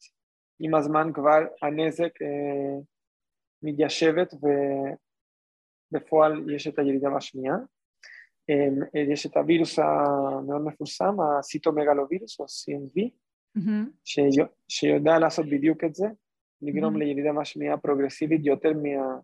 עם 0.60 0.75
הזמן 0.75 1.12
כבר 1.13 1.39
הנזק 1.62 2.21
אה, 2.21 2.80
מתיישבת 3.63 4.34
ובפועל 5.93 6.49
יש 6.56 6.67
את 6.67 6.80
הירידה 6.80 7.10
בשמיעה. 7.17 7.56
אה, 8.49 8.67
יש 9.13 9.25
את 9.25 9.38
הווירוס 9.38 9.80
המאוד 9.80 10.62
מפורסם, 10.65 11.15
הסיטומגלווירוס 11.21 12.39
או 12.39 12.45
CMV, 12.45 13.10
mm-hmm. 13.58 14.10
שיודע 14.67 15.19
לעשות 15.19 15.45
בדיוק 15.45 15.84
את 15.84 15.95
זה, 15.95 16.08
לגרום 16.62 16.95
mm-hmm. 16.95 16.99
לירידה 16.99 17.30
בשמיעה 17.39 17.78
פרוגרסיבית 17.78 18.45
יותר 18.45 18.73
מה... 18.73 19.19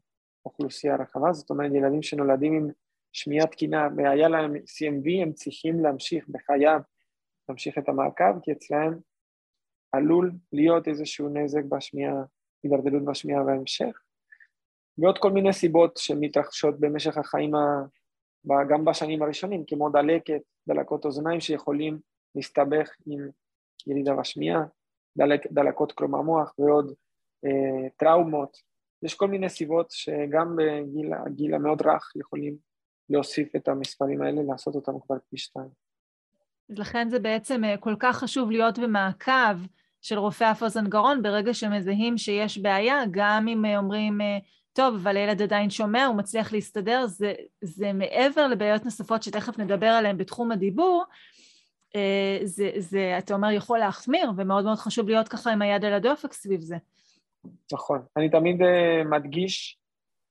אוכלוסייה 0.46 0.96
רחבה, 0.96 1.34
זאת 1.34 1.50
אומרת 1.50 1.72
ילדים 1.74 2.02
שנולדים 2.02 2.54
עם 2.54 2.70
שמיעה 3.14 3.48
תקינה 3.48 3.88
והיה 3.98 4.28
להם 4.28 4.56
CMV 4.56 5.22
הם 5.22 5.34
צריכים 5.34 5.80
להמשיך 5.80 6.30
בחייו 6.30 6.80
להמשיך 7.50 7.78
את 7.78 7.90
המעקב 7.90 8.40
כי 8.42 8.52
אצלהם 8.52 9.00
עלול 9.92 10.32
להיות 10.54 10.88
איזשהו 10.88 11.30
נזק 11.30 11.64
בשמיעה, 11.64 12.24
הידרדלות 12.64 13.06
בשמיעה 13.06 13.44
בהמשך 13.44 14.02
ועוד 14.98 15.18
כל 15.18 15.32
מיני 15.32 15.54
סיבות 15.54 15.98
שמתרחשות 15.98 16.80
במשך 16.80 17.18
החיים 17.18 17.52
גם 18.70 18.86
בשנים 18.86 19.22
הראשונים 19.22 19.64
כמו 19.68 19.90
דלקת, 19.90 20.42
דלקות 20.68 21.06
אוזניים 21.06 21.40
שיכולים 21.40 22.00
להסתבך 22.36 22.90
עם 23.06 23.30
ירידה 23.88 24.16
בשמיעה, 24.16 24.64
דלק, 25.18 25.52
דלקות 25.52 25.92
קרום 25.92 26.16
המוח 26.16 26.54
ועוד 26.60 26.94
אה, 27.46 27.90
טראומות 27.98 28.58
יש 29.04 29.16
כל 29.16 29.28
מיני 29.28 29.50
סיבות 29.50 29.92
שגם 29.92 30.56
בגיל 30.56 31.54
המאוד 31.54 31.82
רך 31.82 32.12
יכולים 32.16 32.58
להוסיף 33.10 33.56
את 33.56 33.68
המספרים 33.68 34.22
האלה, 34.22 34.42
לעשות 34.48 34.76
אותם 34.76 34.92
כבר 35.00 35.16
פי 35.30 35.38
שתיים. 35.38 35.86
אז 36.70 36.80
לכן 36.80 37.10
זה 37.10 37.20
בעצם 37.20 37.64
אה, 37.64 37.78
כל 37.78 37.96
כך 38.00 38.18
חשוב 38.18 38.52
להיות 38.52 38.80
במעקב 38.80 39.58
של 40.02 40.18
רופא 40.18 40.52
אף 40.52 40.64
אוזן 40.64 40.88
גרון 40.88 41.24
ברגע 41.24 41.54
שמזהים 41.54 42.18
שיש 42.18 42.58
בעיה, 42.58 43.02
גם 43.12 43.48
אם 43.48 43.66
אה, 43.66 43.78
אומרים, 43.78 44.22
אה, 44.22 44.38
טוב, 44.74 44.96
אבל 44.96 45.18
הילד 45.18 45.42
עדיין 45.42 45.70
שומע, 45.70 46.06
הוא 46.06 46.16
מצליח 46.16 46.54
להסתדר, 46.54 47.06
זה, 47.08 47.34
זה 47.62 47.94
מעבר 47.94 48.48
לבעיות 48.48 48.86
נוספות 48.86 49.24
שתכף 49.24 49.60
נדבר 49.60 49.88
עליהן 49.88 50.18
בתחום 50.18 50.52
הדיבור, 50.52 51.04
זה, 52.44 52.72
זה, 52.78 53.16
אתה 53.18 53.34
אומר, 53.34 53.52
יכול 53.52 53.80
להחמיר, 53.80 54.32
ומאוד 54.38 54.66
מאוד 54.66 54.78
חשוב 54.78 55.10
להיות 55.10 55.28
ככה 55.28 55.52
עם 55.52 55.62
היד 55.62 55.86
על 55.86 55.94
הדופק 55.94 56.34
סביב 56.34 56.62
זה. 56.62 56.78
נכון. 57.74 58.06
אני 58.18 58.30
תמיד 58.30 58.62
uh, 58.62 59.08
מדגיש 59.10 59.80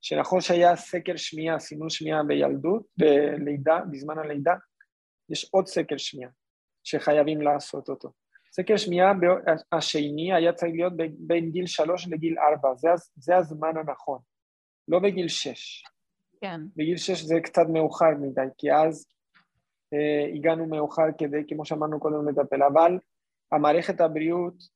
שנכון 0.00 0.40
שהיה 0.40 0.76
סקר 0.76 1.16
שמיעה, 1.16 1.58
סינון 1.58 1.90
שמיעה 1.90 2.22
בילדות, 2.22 2.82
בלידה, 2.96 3.80
בזמן 3.90 4.18
הלידה, 4.18 4.54
יש 5.30 5.48
עוד 5.52 5.66
סקר 5.66 5.96
שמיעה 5.96 6.30
שחייבים 6.84 7.42
לעשות 7.42 7.88
אותו. 7.88 8.12
סקר 8.52 8.76
שמיעה 8.76 9.12
השני 9.72 10.34
היה 10.34 10.52
צריך 10.52 10.72
להיות 10.74 10.92
בין 11.18 11.50
גיל 11.50 11.66
שלוש 11.66 12.08
לגיל 12.08 12.38
ארבע, 12.38 12.74
זה, 12.74 12.88
זה 13.16 13.36
הזמן 13.36 13.76
הנכון, 13.76 14.18
לא 14.88 14.98
בגיל 14.98 15.28
שש. 15.28 15.84
כן. 16.40 16.60
בגיל 16.76 16.96
שש 16.96 17.20
זה 17.20 17.40
קצת 17.40 17.66
מאוחר 17.72 18.10
מדי, 18.20 18.40
כי 18.58 18.72
אז 18.72 19.06
אה, 19.94 20.34
הגענו 20.34 20.66
מאוחר 20.66 21.06
כדי, 21.18 21.42
כמו 21.48 21.64
שאמרנו 21.64 22.00
קודם, 22.00 22.28
לטפל, 22.28 22.62
אבל 22.62 22.98
המערכת 23.52 24.00
הבריאות, 24.00 24.54
אה, 24.54 24.68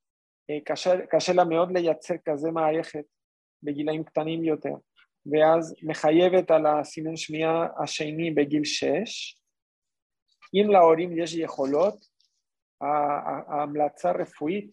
קשה, 0.64 1.06
קשה 1.10 1.32
לה 1.32 1.44
מאוד 1.44 1.72
לייצר 1.72 2.14
כזה 2.24 2.50
מערכת 2.50 3.04
בגילאים 3.62 4.04
קטנים 4.04 4.44
יותר, 4.44 4.74
ואז 5.32 5.74
מחייבת 5.82 6.50
על 6.50 6.66
הסינון 6.66 7.16
שמיעה 7.16 7.66
השני 7.82 8.30
בגיל 8.30 8.64
שש. 8.64 9.40
אם 10.54 10.70
להורים 10.70 11.18
יש 11.18 11.34
יכולות, 11.34 11.94
ההמלצה 12.80 14.10
הרפואית, 14.10 14.70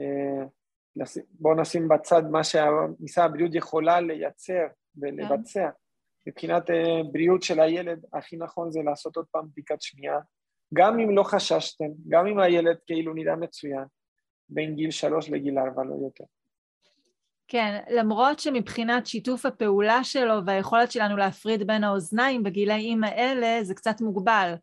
אה, 0.00 0.46
בואו 1.30 1.60
נשים 1.60 1.88
בצד 1.88 2.22
מה 2.30 2.44
שמשרד 2.44 3.24
הבריאות 3.30 3.54
יכולה 3.54 4.00
לייצר 4.00 4.66
ולבצע. 4.96 5.70
מבחינת 6.26 6.70
אה, 6.70 7.02
בריאות 7.12 7.42
של 7.42 7.60
הילד, 7.60 8.04
הכי 8.12 8.36
נכון 8.36 8.70
זה 8.70 8.80
לעשות 8.84 9.16
עוד 9.16 9.26
פעם 9.30 9.48
בדיקת 9.48 9.82
שמיעה, 9.82 10.18
גם 10.74 11.00
אם 11.00 11.16
לא 11.16 11.22
חששתם, 11.22 11.88
גם 12.08 12.26
אם 12.26 12.38
הילד 12.38 12.76
כאילו 12.86 13.14
נראה 13.14 13.36
מצוין, 13.36 13.84
בין 14.50 14.74
גיל 14.74 14.90
שלוש 14.90 15.30
לגיל 15.30 15.58
ארבע, 15.58 15.84
לא 15.84 15.94
יותר. 16.04 16.24
כן, 17.48 17.80
למרות 17.90 18.40
שמבחינת 18.40 19.06
שיתוף 19.06 19.46
הפעולה 19.46 20.04
שלו 20.04 20.46
והיכולת 20.46 20.90
שלנו 20.92 21.16
להפריד 21.16 21.66
בין 21.66 21.84
האוזניים 21.84 22.42
בגילאים 22.42 23.04
האלה 23.04 23.64
זה 23.64 23.74
קצת 23.74 24.00
מוגבל. 24.00 24.54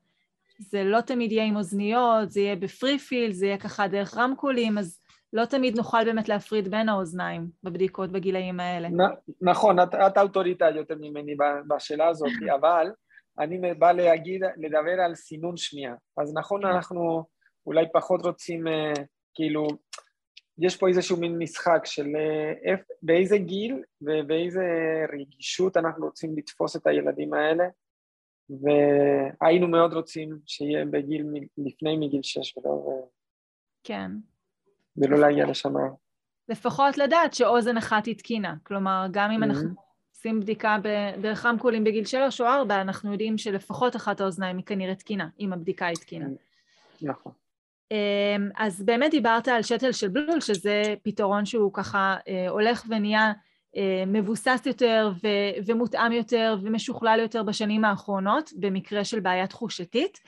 זה 0.59 0.83
לא 0.83 1.01
תמיד 1.01 1.31
יהיה 1.31 1.45
עם 1.45 1.55
אוזניות, 1.55 2.31
זה 2.31 2.39
יהיה 2.39 2.55
בפרי 2.55 2.99
פיל, 2.99 3.31
זה 3.31 3.45
יהיה 3.45 3.57
ככה 3.57 3.87
דרך 3.87 4.17
רמקולים, 4.17 4.77
אז 4.77 4.99
לא 5.33 5.45
תמיד 5.45 5.77
נוכל 5.77 6.05
באמת 6.05 6.29
להפריד 6.29 6.67
בין 6.67 6.89
האוזניים 6.89 7.47
בבדיקות 7.63 8.11
בגילאים 8.11 8.59
האלה. 8.59 8.89
נכון, 9.41 9.79
את, 9.79 9.95
את 9.95 10.17
אוטוריטה 10.17 10.69
יותר 10.69 10.95
ממני 10.99 11.35
בשאלה 11.67 12.07
הזאת, 12.07 12.31
אבל 12.59 12.87
אני 13.39 13.73
בא 13.73 13.91
להגיד, 13.91 14.41
לדבר 14.57 15.01
על 15.05 15.15
סינון 15.15 15.57
שמיעה. 15.57 15.93
אז 16.17 16.33
נכון. 16.33 16.65
אנחנו 16.65 17.23
אולי 17.65 17.85
פחות 17.93 18.25
רוצים, 18.25 18.67
אה, 18.67 18.93
כאילו, 19.37 19.67
יש 20.57 20.77
פה 20.77 20.87
איזשהו 20.87 21.17
מין 21.17 21.37
משחק 21.37 21.81
של 21.85 22.15
אה, 22.15 22.75
באיזה 23.01 23.37
גיל 23.37 23.83
ובאיזה 24.01 24.65
רגישות 25.13 25.77
אנחנו 25.77 26.05
רוצים 26.05 26.37
לתפוס 26.37 26.75
את 26.75 26.87
הילדים 26.87 27.33
האלה, 27.33 27.65
והיינו 28.49 29.67
מאוד 29.67 29.93
רוצים 29.93 30.39
שיהיה 30.45 30.85
בגיל 30.85 31.25
לפני 31.57 31.97
מגיל 31.97 32.23
שש 32.23 32.57
ולא... 32.57 33.07
כן. 33.83 34.11
ולא 34.97 35.17
להגיע 35.17 35.45
לשם. 35.45 35.73
לפחות 36.49 36.97
לדעת 36.97 37.33
שאוזן 37.33 37.77
אחת 37.77 38.05
היא 38.05 38.15
תקינה. 38.17 38.55
כלומר, 38.63 39.05
גם 39.11 39.31
אם 39.31 39.43
mm-hmm. 39.43 39.45
אנחנו 39.45 39.69
עושים 40.15 40.39
בדיקה 40.39 40.77
דרך 41.21 41.45
רמקולים 41.45 41.83
בגיל 41.83 42.05
שלוש 42.05 42.41
או 42.41 42.45
ארבע, 42.45 42.81
אנחנו 42.81 43.11
יודעים 43.11 43.37
שלפחות 43.37 43.95
אחת 43.95 44.21
האוזניים 44.21 44.57
היא 44.57 44.65
כנראה 44.65 44.95
תקינה, 44.95 45.29
אם 45.39 45.53
הבדיקה 45.53 45.85
היא 45.85 45.95
תקינה. 45.95 46.25
נכון. 47.01 47.31
אמ, 47.91 48.49
אז 48.57 48.83
באמת 48.83 49.11
דיברת 49.11 49.47
על 49.47 49.63
שתל 49.63 49.91
של 49.91 50.07
בלול, 50.07 50.41
שזה 50.41 50.83
פתרון 51.03 51.45
שהוא 51.45 51.73
ככה 51.73 52.15
אה, 52.27 52.49
הולך 52.49 52.83
ונהיה 52.89 53.33
אה, 53.77 54.03
מבוסס 54.07 54.61
יותר 54.65 55.11
ו- 55.23 55.61
ומותאם 55.65 56.11
יותר 56.11 56.55
ומשוכלל 56.63 57.19
יותר 57.19 57.43
בשנים 57.43 57.85
האחרונות, 57.85 58.49
במקרה 58.59 59.03
של 59.03 59.19
בעיה 59.19 59.47
תחושתית. 59.47 60.19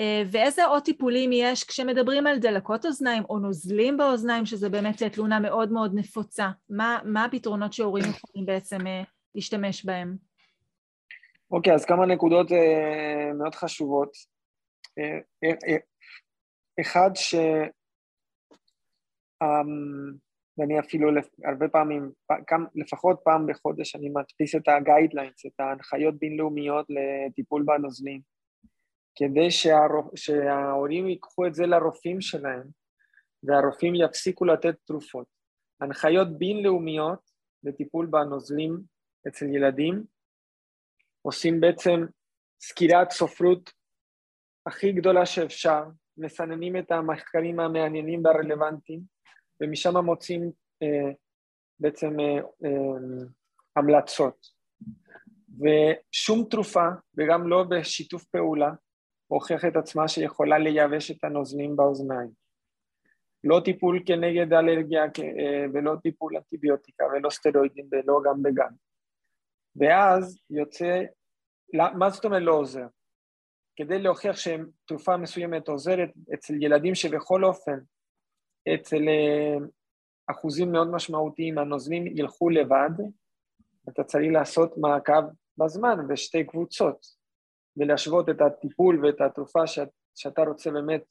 אה, 0.00 0.22
ואיזה 0.30 0.64
עוד 0.64 0.82
טיפולים 0.82 1.30
יש 1.32 1.64
כשמדברים 1.64 2.26
על 2.26 2.38
דלקות 2.38 2.86
אוזניים 2.86 3.22
או 3.30 3.38
נוזלים 3.38 3.96
באוזניים, 3.96 4.46
שזה 4.46 4.68
באמת 4.68 5.02
תלונה 5.02 5.40
מאוד 5.40 5.72
מאוד 5.72 5.94
נפוצה? 5.94 6.48
מה, 6.70 6.98
מה 7.04 7.24
הפתרונות 7.24 7.72
שהורים 7.72 8.04
יכולים 8.04 8.46
בעצם 8.46 8.78
להשתמש 9.34 9.84
בהם? 9.84 10.16
אוקיי, 11.50 11.72
okay, 11.72 11.74
אז 11.74 11.84
כמה 11.84 12.06
נקודות 12.06 12.52
אה, 12.52 13.32
מאוד 13.38 13.54
חשובות. 13.54 14.10
אחד, 16.80 17.10
ש... 17.14 17.34
אה, 19.42 19.62
ואני 20.58 20.80
אפילו 20.80 21.10
הרבה 21.44 21.68
פעמים, 21.68 22.12
גם 22.50 22.66
לפחות 22.74 23.20
פעם 23.24 23.46
בחודש 23.46 23.96
אני 23.96 24.08
מדפיס 24.08 24.54
את 24.54 24.68
ה-guidelines, 24.68 25.42
את 25.46 25.60
ההנחיות 25.60 26.18
בינלאומיות 26.18 26.86
לטיפול 26.88 27.62
בנוזלים. 27.62 28.20
כדי 29.14 29.50
שהרופ... 29.50 30.16
שההורים 30.16 31.08
ייקחו 31.08 31.46
את 31.46 31.54
זה 31.54 31.66
לרופאים 31.66 32.20
שלהם 32.20 32.62
והרופאים 33.42 33.94
יפסיקו 33.94 34.44
לתת 34.44 34.74
תרופות. 34.86 35.26
הנחיות 35.80 36.38
בינלאומיות 36.38 37.30
לטיפול 37.64 38.06
בנוזלים 38.06 38.80
אצל 39.28 39.46
ילדים 39.46 40.04
עושים 41.22 41.60
בעצם 41.60 42.00
סקירת 42.62 43.10
סופרות 43.10 43.70
הכי 44.66 44.92
גדולה 44.92 45.26
שאפשר, 45.26 45.82
מסננים 46.20 46.76
את 46.76 46.90
המחקרים 46.90 47.60
המעניינים 47.60 48.24
והרלוונטיים 48.24 49.00
ומשם 49.60 49.96
מוצאים 49.96 50.50
אה, 50.82 51.12
בעצם 51.80 52.20
אה, 52.20 52.38
אה, 52.64 53.26
המלצות. 53.76 54.46
ושום 55.60 56.44
תרופה, 56.50 56.88
וגם 57.16 57.48
לא 57.48 57.64
בשיתוף 57.70 58.24
פעולה, 58.24 58.70
הוכיח 59.26 59.64
את 59.64 59.76
עצמה 59.76 60.08
שיכולה 60.08 60.58
לייבש 60.58 61.10
את 61.10 61.24
הנוזלים 61.24 61.76
באוזניים. 61.76 62.30
לא 63.44 63.60
טיפול 63.64 64.02
כנגד 64.06 64.52
אלרגיה 64.52 65.04
אה, 65.04 65.64
ולא 65.74 65.96
טיפול 66.02 66.36
אנטיביוטיקה 66.36 67.04
ולא 67.04 67.30
סטרואידים 67.30 67.88
ולא 67.92 68.20
גם 68.24 68.40
וגם. 68.44 68.70
ואז 69.76 70.38
יוצא, 70.50 71.02
מה 71.72 72.10
זאת 72.10 72.24
אומרת 72.24 72.42
לא 72.42 72.52
עוזר? 72.52 72.86
כדי 73.76 73.98
להוכיח 73.98 74.36
שתרופה 74.36 75.16
מסוימת 75.16 75.68
עוזרת 75.68 76.08
אצל 76.34 76.62
ילדים 76.62 76.94
שבכל 76.94 77.44
אופן 77.44 77.78
אצל 78.74 79.08
אה, 79.08 79.66
אחוזים 80.30 80.72
מאוד 80.72 80.90
משמעותיים 80.90 81.58
הנוזלים 81.58 82.06
ילכו 82.06 82.50
לבד, 82.50 82.90
אתה 83.88 84.04
צריך 84.04 84.32
לעשות 84.32 84.78
מעקב 84.78 85.22
בזמן 85.58 86.08
בשתי 86.08 86.44
קבוצות. 86.44 87.20
ולהשוות 87.76 88.28
את 88.28 88.40
הטיפול 88.40 89.04
ואת 89.04 89.20
התרופה 89.20 89.66
שאת, 89.66 89.88
שאתה 90.14 90.42
רוצה 90.42 90.70
באמת 90.70 91.02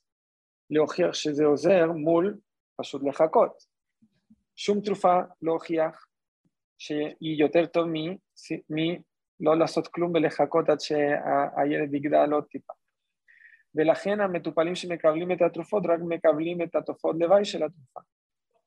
להוכיח 0.69 1.13
שזה 1.13 1.45
עוזר 1.45 1.91
מול 1.91 2.37
פשוט 2.75 3.01
לחכות. 3.03 3.63
שום 4.55 4.81
תרופה 4.81 5.19
לא 5.41 5.51
הוכיח 5.51 6.05
שהיא 6.77 7.39
יותר 7.39 7.65
טוב 7.65 7.87
מלא 9.39 9.57
לעשות 9.57 9.87
כלום 9.87 10.11
ולחכות 10.15 10.69
עד 10.69 10.79
שהילד 10.79 11.93
יגדל 11.93 12.33
עוד 12.33 12.43
טיפה. 12.43 12.73
ולכן 13.75 14.19
המטופלים 14.19 14.75
שמקבלים 14.75 15.31
את 15.31 15.41
התרופות 15.41 15.83
רק 15.85 15.99
מקבלים 16.07 16.61
את 16.61 16.75
התופעות 16.75 17.15
לוואי 17.19 17.45
של 17.45 17.63
התרופה. 17.63 17.99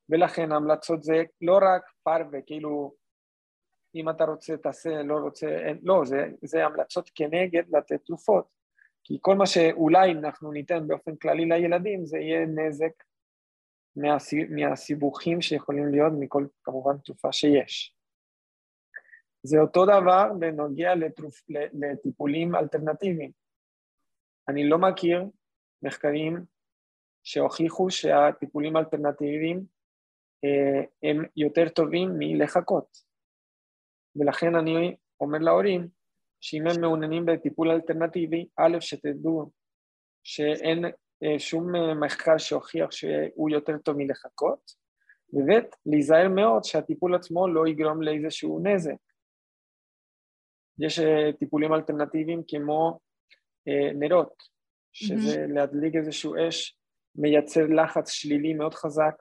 ולכן 0.09 0.51
ההמלצות 0.51 1.03
זה 1.03 1.23
לא 1.41 1.59
רק 1.61 1.81
פרווה, 2.03 2.41
כאילו 2.45 2.93
אם 3.95 4.09
אתה 4.09 4.23
רוצה 4.23 4.57
תעשה, 4.57 5.03
לא 5.03 5.15
רוצה, 5.15 5.47
אין, 5.47 5.79
לא, 5.83 6.05
זה, 6.05 6.29
זה 6.41 6.65
המלצות 6.65 7.09
כנגד 7.15 7.63
לתת 7.75 8.05
תרופות, 8.05 8.45
כי 9.03 9.17
כל 9.21 9.35
מה 9.35 9.45
שאולי 9.45 10.11
אנחנו 10.11 10.51
ניתן 10.51 10.87
באופן 10.87 11.15
כללי 11.15 11.45
לילדים 11.45 12.05
זה 12.05 12.17
יהיה 12.17 12.45
נזק 12.45 13.03
מהסיבוכים 14.49 15.41
שיכולים 15.41 15.91
להיות 15.91 16.13
מכל 16.19 16.45
כמובן 16.63 16.97
תרופה 16.97 17.31
שיש. 17.31 17.95
זה 19.43 19.59
אותו 19.59 19.85
דבר 19.85 20.25
בנוגע 20.39 20.95
לתרופ, 20.95 21.41
לטיפולים 21.73 22.55
אלטרנטיביים. 22.55 23.31
אני 24.47 24.69
לא 24.69 24.77
מכיר 24.77 25.23
מחקרים 25.81 26.45
שהוכיחו 27.23 27.89
שהטיפולים 27.89 28.75
האלטרנטיביים 28.75 29.63
אה, 30.45 30.83
הם 31.03 31.25
יותר 31.37 31.69
טובים 31.69 32.09
מלחכות. 32.17 32.97
ולכן 34.15 34.55
אני 34.55 34.95
אומר 35.19 35.37
להורים 35.37 35.87
שאם 36.41 36.67
הם 36.67 36.81
מעוניינים 36.81 37.25
בטיפול 37.25 37.71
אלטרנטיבי, 37.71 38.47
א', 38.57 38.79
שתדעו 38.79 39.51
שאין 40.23 40.85
אה, 41.23 41.39
שום 41.39 41.75
אה, 41.75 41.93
מחקר 41.93 42.37
שהוכיח 42.37 42.91
שהוא 42.91 43.49
יותר 43.49 43.77
טוב 43.77 43.97
מלחכות, 43.97 44.71
וב', 45.33 45.63
להיזהר 45.85 46.29
מאוד 46.29 46.63
שהטיפול 46.63 47.15
עצמו 47.15 47.47
לא 47.47 47.67
יגרום 47.67 48.01
לאיזשהו 48.01 48.59
נזק. 48.63 49.12
יש 50.79 50.99
אה, 50.99 51.29
טיפולים 51.39 51.73
אלטרנטיביים 51.73 52.41
כמו 52.47 52.99
נרות, 53.95 54.43
שזה 54.91 55.45
mm-hmm. 55.45 55.53
להדליק 55.53 55.95
איזשהו 55.95 56.35
אש, 56.35 56.77
מייצר 57.15 57.65
לחץ 57.67 58.09
שלילי 58.09 58.53
מאוד 58.53 58.73
חזק, 58.73 59.15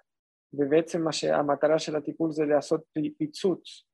ובעצם 0.53 1.03
מה 1.03 1.13
שהמטרה 1.13 1.79
של 1.79 1.97
הטיפול 1.97 2.31
זה 2.33 2.45
לעשות 2.45 2.81
פיצוץ 3.19 3.85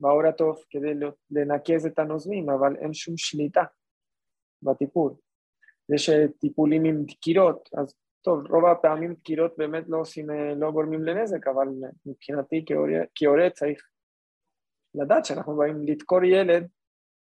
בעור 0.00 0.26
הטוב 0.26 0.56
כדי 0.70 1.06
לנקז 1.30 1.86
את 1.86 1.98
הנוזמים, 1.98 2.50
אבל 2.50 2.76
אין 2.76 2.94
שום 2.94 3.14
שליטה 3.16 3.64
בטיפול. 4.62 5.12
יש 5.94 6.10
טיפולים 6.40 6.84
עם 6.84 7.04
דקירות, 7.04 7.68
אז 7.78 7.94
טוב, 8.22 8.46
רוב 8.46 8.64
הפעמים 8.64 9.14
דקירות 9.14 9.54
באמת 9.56 9.84
לא 9.88 10.00
עושים, 10.00 10.30
לא 10.56 10.70
גורמים 10.70 11.04
לנזק, 11.04 11.46
אבל 11.46 11.68
מבחינתי 12.06 12.64
כהורה 13.14 13.50
צריך 13.50 13.82
לדעת 14.94 15.24
שאנחנו 15.24 15.56
באים 15.56 15.86
לדקור 15.86 16.24
ילד 16.24 16.68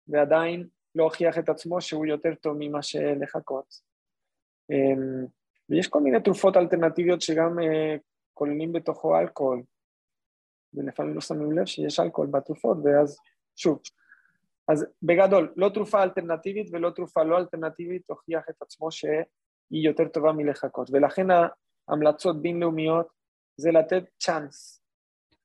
ועדיין 0.07 0.67
להוכיח 0.95 1.37
את 1.37 1.49
עצמו 1.49 1.81
שהוא 1.81 2.05
יותר 2.05 2.35
טוב 2.35 2.55
ממה 2.59 2.81
שלחכות. 2.81 3.81
אמ, 4.71 5.25
ויש 5.69 5.87
כל 5.87 6.01
מיני 6.01 6.21
תרופות 6.21 6.57
אלטרנטיביות 6.57 7.21
שגם 7.21 7.59
אה, 7.59 7.95
כוללים 8.33 8.73
בתוכו 8.73 9.19
אלכוהול, 9.19 9.63
ולפעמים 10.73 11.15
לא 11.15 11.21
שמים 11.21 11.51
לב 11.51 11.65
שיש 11.65 11.99
אלכוהול 11.99 12.29
בתרופות, 12.31 12.77
ואז 12.83 13.17
שוב. 13.55 13.79
אז 14.67 14.85
בגדול, 15.03 15.53
לא 15.55 15.69
תרופה 15.69 16.03
אלטרנטיבית 16.03 16.67
ולא 16.71 16.89
תרופה 16.89 17.23
לא 17.23 17.37
אלטרנטיבית 17.37 18.01
תוכיח 18.07 18.43
את 18.49 18.61
עצמו 18.61 18.91
שהיא 18.91 19.17
יותר 19.71 20.07
טובה 20.07 20.31
מלחכות, 20.31 20.89
ולכן 20.91 21.27
ההמלצות 21.87 22.41
בינלאומיות 22.41 23.07
זה 23.57 23.71
לתת 23.71 24.03
צ'אנס 24.17 24.83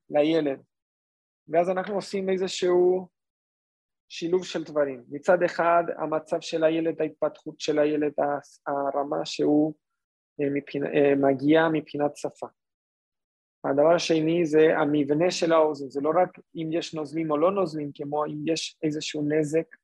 לילד, 0.09 0.61
ואז 1.47 1.69
אנחנו 1.69 1.95
עושים 1.95 2.29
איזשהו 2.29 3.07
שילוב 4.09 4.45
של 4.45 4.63
דברים. 4.63 5.03
מצד 5.09 5.43
אחד, 5.43 5.83
המצב 5.97 6.41
של 6.41 6.63
הילד, 6.63 7.01
ההתפתחות 7.01 7.59
של 7.59 7.79
הילד, 7.79 8.11
הרמה 8.67 9.25
שהוא 9.25 9.73
אה, 10.41 10.49
מבחינה, 10.49 10.87
אה, 10.93 11.15
מגיע 11.15 11.67
מבחינת 11.73 12.17
שפה. 12.17 12.47
הדבר 13.63 13.95
השני 13.95 14.45
זה 14.45 14.77
המבנה 14.77 15.31
של 15.31 15.53
האוזן, 15.53 15.89
זה 15.89 16.01
לא 16.01 16.11
רק 16.15 16.39
אם 16.55 16.69
יש 16.71 16.93
נוזלים 16.93 17.31
או 17.31 17.37
לא 17.37 17.51
נוזלים, 17.51 17.91
כמו 17.95 18.25
אם 18.25 18.47
יש 18.47 18.77
איזשהו 18.83 19.21
נזק 19.29 19.75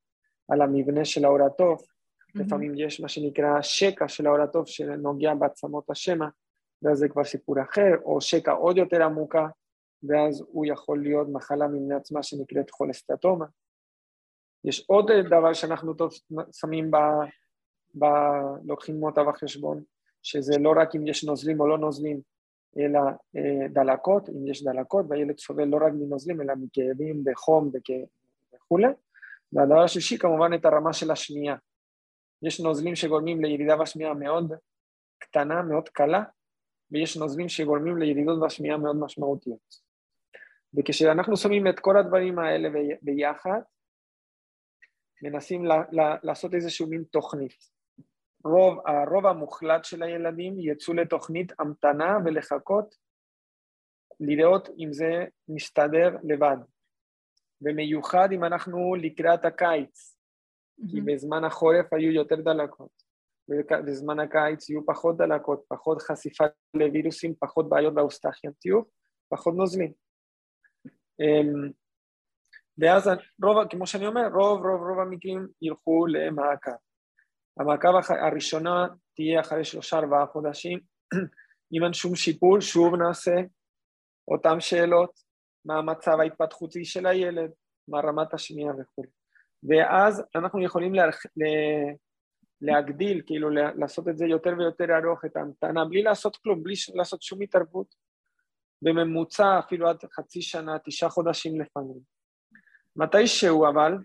על 0.48 0.62
המבנה 0.62 1.06
של 1.06 1.26
האור 1.26 1.42
הטוב, 1.46 1.80
mm-hmm. 1.80 2.42
לפעמים 2.42 2.74
יש 2.78 3.02
מה 3.02 3.08
שנקרא 3.08 3.62
שקע 3.62 4.08
של 4.08 4.28
האור 4.28 4.42
הטוב 4.42 4.68
שנוגע 4.68 5.34
בעצמות 5.34 5.90
השמע, 5.90 6.28
ואז 6.82 6.98
זה 6.98 7.10
כבר 7.10 7.24
סיפור 7.24 7.62
אחר, 7.62 7.92
או 8.04 8.22
שקע 8.22 8.52
עוד 8.52 8.78
יותר 8.78 9.04
עמוקה, 9.04 9.48
ואז 10.04 10.44
הוא 10.48 10.66
יכול 10.66 11.04
להיות 11.04 11.28
מחלה 11.32 11.68
ממנה 11.68 11.98
עצמה 11.98 12.24
שנקראת 12.24 12.72
חולסטטומה. 12.72 13.46
יש 14.66 14.86
עוד 14.88 15.12
דבר 15.30 15.54
שאנחנו 15.54 15.94
טוב 15.94 16.12
שמים 16.52 16.92
ב... 16.92 16.98
ב... 18.00 18.06
לוקחים 18.64 19.04
אותה 19.04 19.24
בחשבון, 19.24 19.84
שזה 20.24 20.58
לא 20.60 20.74
רק 20.78 20.96
אם 20.96 21.08
יש 21.08 21.24
נוזלים 21.24 21.60
או 21.60 21.68
לא 21.68 21.78
נוזלים, 21.78 22.22
אלא 22.80 23.00
אה, 23.36 23.68
דלקות, 23.70 24.30
אם 24.30 24.48
יש 24.48 24.64
דלקות, 24.64 25.06
והילד 25.10 25.40
סובל 25.40 25.66
לא 25.66 25.78
רק 25.78 25.94
מנוזלים, 25.94 26.42
אלא 26.42 26.54
מכאבים, 26.56 27.24
בחום 27.24 27.72
וכולי. 28.56 28.88
והדבר 29.54 29.84
השלישי, 29.84 30.18
כמובן, 30.18 30.54
את 30.54 30.66
הרמה 30.66 30.94
של 30.94 31.12
השמיעה. 31.12 31.56
יש 32.42 32.60
נוזלים 32.60 32.96
שגורמים 32.96 33.42
לירידה 33.42 33.78
בשמיעה 33.78 34.14
מאוד 34.14 34.54
קטנה, 35.20 35.62
מאוד 35.62 35.90
קלה, 35.90 36.24
ויש 36.92 37.18
נוזלים 37.18 37.50
שגורמים 37.50 37.98
לירידות 37.98 38.40
בשמיעה 38.40 38.78
מאוד 38.78 38.96
משמעותיות. 38.96 39.86
וכשאנחנו 40.78 41.38
שמים 41.38 41.68
את 41.68 41.80
כל 41.80 41.98
הדברים 41.98 42.40
האלה 42.40 42.70
ביחד, 43.02 43.60
מנסים 45.22 45.66
ל- 45.66 46.02
ל- 46.02 46.18
לעשות 46.24 46.54
איזשהו 46.54 46.88
מין 46.88 47.04
תוכנית. 47.04 47.76
רוב, 48.46 48.80
הרוב 48.88 49.26
המוחלט 49.26 49.86
של 49.86 50.04
הילדים 50.04 50.60
יצאו 50.60 50.94
לתוכנית 50.94 51.52
המתנה 51.60 52.18
ולחכות 52.26 52.96
לראות 54.20 54.70
אם 54.80 54.94
זה 54.94 55.26
מסתדר 55.48 56.18
לבד. 56.24 56.58
במיוחד 57.62 58.30
אם 58.32 58.44
אנחנו 58.44 58.96
לקראת 58.96 59.46
הקיץ, 59.46 60.16
mm-hmm. 60.16 60.92
כי 60.92 61.02
בזמן 61.02 61.44
החורף 61.44 61.94
היו 61.94 62.12
יותר 62.12 62.36
דלקות, 62.36 63.04
ובזמן 63.50 64.20
הקיץ 64.20 64.70
יהיו 64.70 64.86
פחות 64.86 65.18
דלקות, 65.18 65.64
פחות 65.68 66.02
חשיפה 66.02 66.44
לווירוסים, 66.74 67.34
פחות 67.40 67.70
בעיות 67.70 67.94
באוסטחיאנטיות, 67.94 68.90
פחות 69.30 69.56
נוזלים. 69.56 69.92
אמ, 71.20 71.72
ואז 72.78 73.10
רוב, 73.44 73.68
כמו 73.70 73.88
שאני 73.88 74.08
אומר, 74.08 74.28
רוב 74.34 74.66
רוב 74.66 74.82
רוב 74.82 75.00
המקרים 75.00 75.48
ילכו 75.62 76.06
למעקב. 76.08 76.72
המעקב 77.60 77.90
הראשונה 78.10 78.88
תהיה 79.16 79.40
אחרי 79.40 79.64
שלושה 79.64 79.98
ארבעה 79.98 80.26
חודשים, 80.26 80.80
אם 81.74 81.84
אין 81.84 81.94
שום 81.94 82.16
שיפור, 82.16 82.60
שוב 82.60 82.96
נעשה 82.96 83.36
אותן 84.28 84.60
שאלות, 84.60 85.20
מה 85.66 85.78
המצב 85.78 86.20
ההתפתחותי 86.20 86.86
של 86.86 87.06
הילד, 87.06 87.52
מה 87.88 88.00
רמת 88.00 88.34
השמיעה 88.34 88.74
וכו'. 88.74 89.04
ואז 89.64 90.24
אנחנו 90.36 90.64
יכולים 90.64 90.94
להרח... 90.94 91.24
להגדיל, 92.62 93.22
כאילו 93.26 93.50
לעשות 93.50 94.08
את 94.08 94.18
זה 94.18 94.26
יותר 94.26 94.54
ויותר 94.58 94.86
ארוך, 94.98 95.26
את 95.26 95.38
ההמתנה, 95.38 95.86
בלי 95.86 96.02
לעשות 96.02 96.38
כלום, 96.38 96.64
בלי 96.64 96.74
לעשות 96.96 97.22
שום 97.22 97.42
התערבות. 97.42 97.96
בממוצע 98.82 99.60
אפילו 99.60 99.90
עד 99.90 99.98
חצי 100.14 100.42
שנה, 100.42 100.78
תשעה 100.86 101.10
חודשים 101.10 101.62
לפעמים. 101.62 102.15
מתישהו 102.96 103.68
אבל, 103.68 103.98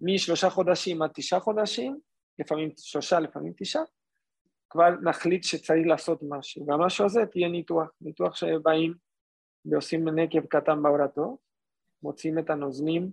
משלושה 0.00 0.50
חודשים 0.50 1.02
עד 1.02 1.10
תשעה 1.14 1.40
חודשים, 1.40 2.00
לפעמים 2.38 2.70
שלושה, 2.76 3.20
לפעמים 3.20 3.52
תשעה, 3.56 3.82
כבר 4.70 4.90
נחליט 5.02 5.44
שצריך 5.44 5.86
לעשות 5.86 6.20
משהו, 6.28 6.66
והמשהו 6.66 7.04
הזה 7.04 7.26
תהיה 7.26 7.48
ניתוח, 7.48 7.88
ניתוח 8.00 8.36
שבאים 8.36 8.94
ועושים 9.64 10.08
נקב 10.08 10.46
קטן 10.46 10.82
בעורתו, 10.82 11.38
מוצאים 12.02 12.38
את 12.38 12.50
הנוזלים, 12.50 13.10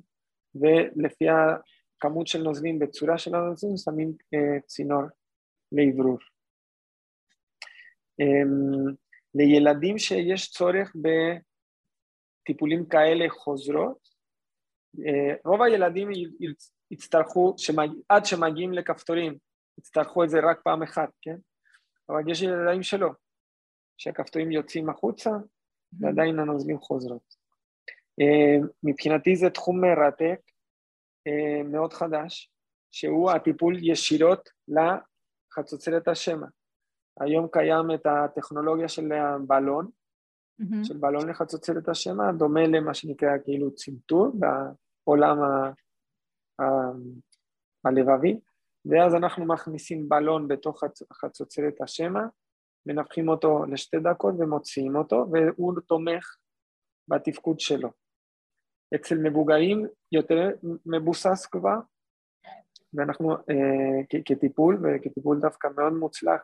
ולפי 0.55 1.25
הכמות 1.29 2.27
של 2.27 2.41
נוזלים 2.41 2.79
בצורה 2.79 3.17
של 3.17 3.35
הנוזלים 3.35 3.77
שמים 3.77 4.13
אה, 4.33 4.59
צינור 4.65 5.03
לאוורור. 5.71 6.17
אה, 8.21 8.43
לילדים 9.35 9.97
שיש 9.97 10.51
צורך 10.51 10.93
בטיפולים 12.43 12.85
כאלה 12.85 13.29
חוזרות, 13.29 14.12
רוב 15.45 15.61
הילדים 15.61 16.09
יצטרכו, 16.91 17.53
שמג... 17.57 17.89
עד 18.09 18.25
שמגיעים 18.25 18.73
לכפתורים, 18.73 19.37
יצטרכו 19.77 20.23
את 20.23 20.29
זה 20.29 20.39
רק 20.49 20.61
פעם 20.63 20.83
אחת, 20.83 21.09
כן? 21.21 21.35
אבל 22.09 22.31
יש 22.31 22.41
ילדים 22.41 22.83
שלא, 22.83 23.09
שהכפתורים 23.97 24.51
יוצאים 24.51 24.89
החוצה 24.89 25.29
ועדיין 25.99 26.39
הנוזלים 26.39 26.79
חוזרות. 26.79 27.35
אה, 28.21 28.67
מבחינתי 28.83 29.35
זה 29.35 29.49
תחום 29.49 29.81
מרתק, 29.81 30.39
אה, 31.27 31.63
מאוד 31.63 31.93
חדש, 31.93 32.51
שהוא 32.91 33.31
הטיפול 33.31 33.77
ישירות 33.81 34.49
לחצוצרת 34.67 36.07
השמע. 36.07 36.47
היום 37.19 37.47
קיים 37.51 37.91
את 37.95 38.05
הטכנולוגיה 38.05 38.89
של 38.89 39.11
הבלון, 39.11 39.89
mm-hmm. 40.61 40.83
של 40.83 40.97
בלון 40.97 41.29
לחצוצרת 41.29 41.89
השמע, 41.89 42.31
דומה 42.31 42.67
למה 42.67 42.93
שנקרא 42.93 43.29
כאילו 43.43 43.75
צנתור 43.75 44.31
בעולם 45.07 45.37
ה... 45.41 45.71
ה... 46.61 46.65
הלבבי, 47.85 48.39
ואז 48.85 49.15
אנחנו 49.15 49.45
מכניסים 49.45 50.09
בלון 50.09 50.47
בתוך 50.47 50.83
חצוצרת 51.13 51.81
השמע, 51.81 52.21
מנפחים 52.85 53.29
אותו 53.29 53.65
לשתי 53.65 53.97
דקות 53.99 54.35
ומוציאים 54.39 54.95
אותו, 54.95 55.25
והוא 55.31 55.73
תומך 55.87 56.35
בתפקוד 57.07 57.59
שלו. 57.59 57.89
אצל 58.95 59.17
מבוגרים 59.17 59.87
יותר 60.11 60.49
מבוסס 60.85 61.45
כבר, 61.45 61.77
ואנחנו 62.93 63.33
אה, 63.33 64.19
כטיפול, 64.25 64.81
וכטיפול 64.83 65.39
דווקא 65.41 65.67
מאוד 65.75 65.93
מוצלח 65.93 66.41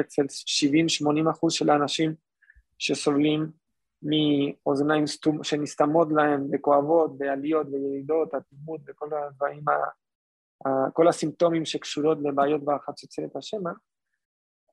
אצל 0.00 0.22
70-80 0.22 1.30
אחוז 1.30 1.52
של 1.52 1.70
האנשים 1.70 2.14
שסובלים 2.78 3.50
מאוזניים 4.04 5.04
שנסתמות 5.42 6.08
להם 6.12 6.46
וכואבות, 6.52 7.18
בעליות 7.18 7.66
וירידות, 7.72 8.34
אטימות 8.34 8.80
וכל 8.86 9.08
הדברים, 9.14 9.64
כל 10.92 11.08
הסימפטומים 11.08 11.64
שקשורות 11.64 12.18
לבעיות 12.22 12.64
בחצוצרת 12.64 13.36
השמע. 13.36 13.70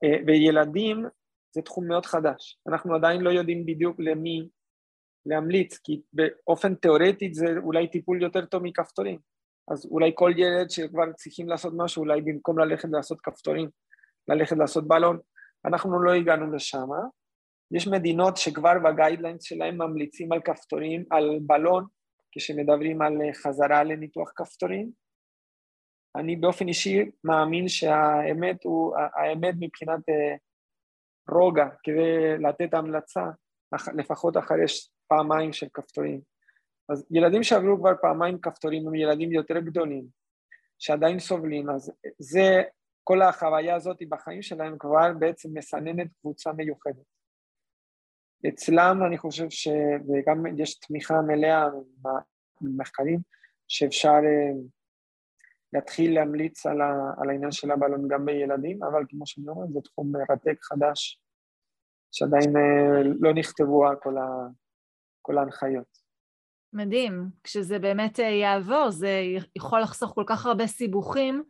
אה, 0.03 0.17
וילדים 0.27 1.05
זה 1.51 1.61
תחום 1.61 1.87
מאוד 1.87 2.05
חדש. 2.05 2.59
אנחנו 2.67 2.95
עדיין 2.95 3.21
לא 3.21 3.29
יודעים 3.29 3.65
בדיוק 3.65 3.99
למי 3.99 4.49
להמליץ, 5.25 5.77
כי 5.77 6.01
באופן 6.13 6.75
תיאורטי 6.75 7.33
זה 7.33 7.45
אולי 7.63 7.87
טיפול 7.87 8.21
יותר 8.21 8.45
טוב 8.45 8.63
מכפתורים. 8.63 9.19
אז 9.71 9.85
אולי 9.85 10.11
כל 10.15 10.31
ילד 10.37 10.69
שכבר 10.69 11.13
צריכים 11.13 11.49
לעשות 11.49 11.73
משהו, 11.77 12.03
אולי 12.03 12.21
במקום 12.21 12.59
ללכת 12.59 12.89
לעשות 12.91 13.21
כפתורים, 13.21 13.69
ללכת 14.27 14.57
לעשות 14.57 14.87
בלון, 14.87 15.19
אנחנו 15.65 16.03
לא 16.03 16.13
הגענו 16.13 16.51
לשם. 16.51 16.87
יש 17.71 17.87
מדינות 17.87 18.37
שכבר 18.37 18.73
בגיידליינס 18.83 19.43
שלהם 19.43 19.77
ממליצים 19.77 20.31
על 20.31 20.41
כפתורים, 20.41 21.05
על 21.11 21.39
בלון, 21.41 21.85
כשמדברים 22.31 23.01
על 23.01 23.13
חזרה 23.33 23.83
לניתוח 23.83 24.31
כפתורים, 24.35 24.91
אני 26.15 26.35
באופן 26.35 26.67
אישי 26.67 27.11
מאמין 27.23 27.67
שהאמת 27.67 28.63
הוא, 28.63 28.95
האמת 29.15 29.55
מבחינת 29.59 29.99
אה, 30.09 30.35
רוגע, 31.29 31.65
כדי 31.83 32.37
לתת 32.39 32.73
המלצה, 32.73 33.23
לפחות 33.97 34.37
אחרי 34.37 34.65
פעמיים 35.07 35.53
של 35.53 35.67
כפתורים. 35.73 36.21
אז 36.89 37.07
ילדים 37.11 37.43
שעברו 37.43 37.77
כבר 37.79 37.91
פעמיים 38.01 38.41
כפתורים 38.41 38.87
הם 38.87 38.95
ילדים 38.95 39.31
יותר 39.31 39.59
גדולים, 39.59 40.05
שעדיין 40.79 41.19
סובלים, 41.19 41.69
אז 41.69 41.91
זה, 42.19 42.63
כל 43.03 43.21
החוויה 43.21 43.75
הזאת 43.75 43.97
בחיים 44.09 44.41
שלהם 44.41 44.77
כבר 44.79 45.13
בעצם 45.19 45.49
מסננת 45.53 46.07
קבוצה 46.21 46.53
מיוחדת. 46.53 47.20
אצלם 48.49 49.03
אני 49.07 49.17
חושב 49.17 49.49
ש... 49.49 49.67
וגם 50.07 50.59
יש 50.59 50.79
תמיכה 50.79 51.21
מלאה 51.21 51.65
במחקרים 52.61 53.19
שאפשר 53.67 54.09
אה, 54.09 54.61
להתחיל 55.73 56.15
להמליץ 56.15 56.65
על, 56.65 56.81
ה... 56.81 57.13
על 57.17 57.29
העניין 57.29 57.51
של 57.51 57.71
הבלון 57.71 58.07
גם 58.07 58.25
בילדים, 58.25 58.83
אבל 58.83 59.03
כמו 59.09 59.27
שאני 59.27 59.47
אומר, 59.47 59.67
זה 59.67 59.79
תחום 59.81 60.11
מרתק 60.11 60.57
חדש, 60.61 61.21
שעדיין 62.11 62.57
אה, 62.57 63.03
לא 63.19 63.33
נכתבו 63.33 63.83
כל, 64.01 64.17
ה... 64.17 64.47
כל 65.21 65.37
ההנחיות. 65.37 66.01
מדהים. 66.73 67.29
כשזה 67.43 67.79
באמת 67.79 68.19
אה, 68.19 68.25
יעבור, 68.25 68.91
זה 68.91 69.21
יכול 69.55 69.81
לחסוך 69.81 70.11
כל 70.15 70.23
כך 70.27 70.45
הרבה 70.45 70.67
סיבוכים, 70.67 71.43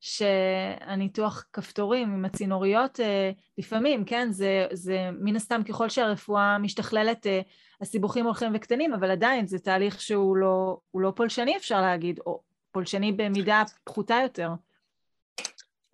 שהניתוח 0.00 1.44
כפתורים 1.52 2.12
עם 2.12 2.24
הצינוריות, 2.24 3.00
אה, 3.00 3.30
לפעמים, 3.58 4.04
כן, 4.04 4.28
זה, 4.30 4.66
זה 4.72 5.10
מן 5.20 5.36
הסתם 5.36 5.60
ככל 5.68 5.88
שהרפואה 5.88 6.58
משתכללת, 6.58 7.26
אה, 7.26 7.40
הסיבוכים 7.80 8.24
הולכים 8.24 8.52
וקטנים, 8.54 8.94
אבל 8.94 9.10
עדיין 9.10 9.46
זה 9.46 9.58
תהליך 9.58 10.00
שהוא 10.00 10.36
לא, 10.36 10.78
לא 10.94 11.12
פולשני, 11.16 11.56
אפשר 11.56 11.80
להגיד, 11.80 12.20
או 12.26 12.42
פולשני 12.72 13.12
במידה 13.12 13.62
פחותה 13.84 14.14
יותר. 14.22 14.50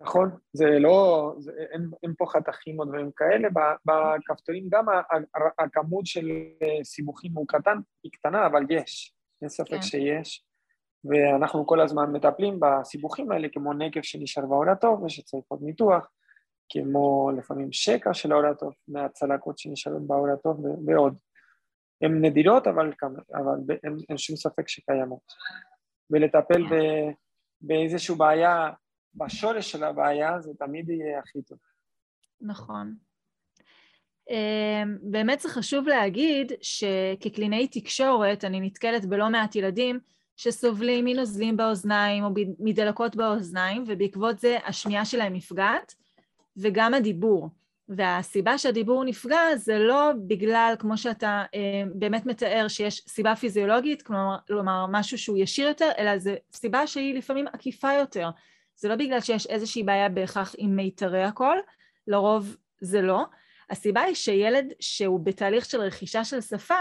נכון, 0.01 0.29
זה 0.53 0.65
לא, 0.79 1.33
זה, 1.39 1.51
אין, 1.73 1.89
אין 2.03 2.13
פה 2.17 2.25
חתכים 2.29 2.79
או 2.79 2.85
דברים 2.85 3.11
כאלה, 3.15 3.47
בכפתורים 3.85 4.67
גם 4.69 4.85
הכמות 5.59 6.05
של 6.05 6.27
סיבוכים 6.83 7.31
הוא 7.33 7.45
קטן, 7.47 7.77
היא 8.03 8.11
קטנה, 8.11 8.45
אבל 8.45 8.63
יש, 8.69 9.15
אין 9.41 9.49
ספק 9.49 9.69
כן. 9.69 9.81
שיש. 9.81 10.45
ואנחנו 11.05 11.67
כל 11.67 11.81
הזמן 11.81 12.11
מטפלים 12.11 12.59
בסיבוכים 12.59 13.31
האלה, 13.31 13.47
כמו 13.49 13.73
נקב 13.73 14.01
שנשאר 14.01 14.45
בעור 14.45 14.69
הטוב 14.69 15.03
ושצריך 15.03 15.43
עוד 15.47 15.59
ניתוח, 15.63 16.07
כמו 16.69 17.31
לפעמים 17.37 17.71
שקע 17.71 18.13
של 18.13 18.31
העור 18.31 18.45
הטוב 18.45 18.73
מהצלקות 18.87 19.57
שנשארות 19.57 20.07
בעור 20.07 20.27
הטוב 20.29 20.65
ועוד. 20.87 21.17
הן 22.01 22.25
נדירות, 22.25 22.67
אבל, 22.67 22.91
אבל 23.33 23.75
אין, 23.83 23.97
אין 24.09 24.17
שום 24.17 24.35
ספק 24.35 24.67
שקיימות. 24.67 25.33
ולטפל 26.09 26.63
ב, 26.63 26.75
באיזושהי 27.61 28.15
בעיה, 28.15 28.69
בשורש 29.15 29.71
של 29.71 29.83
הבעיה, 29.83 30.41
זה 30.41 30.51
תמיד 30.59 30.89
יהיה 30.89 31.19
הכי 31.19 31.41
טוב. 31.41 31.57
נכון. 32.41 32.95
אמ, 34.29 34.97
באמת 35.01 35.39
זה 35.39 35.49
חשוב 35.49 35.87
להגיד 35.87 36.51
שכקלינאי 36.61 37.67
תקשורת 37.67 38.43
אני 38.43 38.61
נתקלת 38.61 39.05
בלא 39.05 39.29
מעט 39.29 39.55
ילדים 39.55 39.99
שסובלים 40.37 41.05
מנוזלים 41.05 41.57
באוזניים 41.57 42.23
או 42.23 42.29
מדלקות 42.59 43.15
באוזניים, 43.15 43.83
ובעקבות 43.87 44.39
זה 44.39 44.57
השמיעה 44.65 45.05
שלהם 45.05 45.33
נפגעת, 45.33 45.95
וגם 46.57 46.93
הדיבור. 46.93 47.49
והסיבה 47.89 48.57
שהדיבור 48.57 49.03
נפגע 49.03 49.55
זה 49.55 49.79
לא 49.79 50.11
בגלל, 50.27 50.75
כמו 50.79 50.97
שאתה 50.97 51.43
אה, 51.55 51.83
באמת 51.95 52.25
מתאר, 52.25 52.67
שיש 52.67 53.03
סיבה 53.07 53.35
פיזיולוגית, 53.35 54.01
כלומר, 54.01 54.37
כלומר 54.47 54.85
משהו 54.89 55.17
שהוא 55.17 55.37
ישיר 55.37 55.67
יותר, 55.67 55.89
אלא 55.97 56.17
זו 56.17 56.31
סיבה 56.53 56.87
שהיא 56.87 57.15
לפעמים 57.15 57.47
עקיפה 57.47 57.93
יותר. 57.93 58.29
זה 58.75 58.89
לא 58.89 58.95
בגלל 58.95 59.19
שיש 59.21 59.47
איזושהי 59.47 59.83
בעיה 59.83 60.09
בהכרח 60.09 60.55
עם 60.57 60.75
מיתרי 60.75 61.23
הקול, 61.23 61.61
לרוב 62.07 62.57
זה 62.81 63.01
לא. 63.01 63.25
הסיבה 63.69 64.01
היא 64.01 64.15
שילד 64.15 64.65
שהוא 64.79 65.19
בתהליך 65.19 65.65
של 65.65 65.81
רכישה 65.81 66.23
של 66.23 66.41
שפה, 66.41 66.79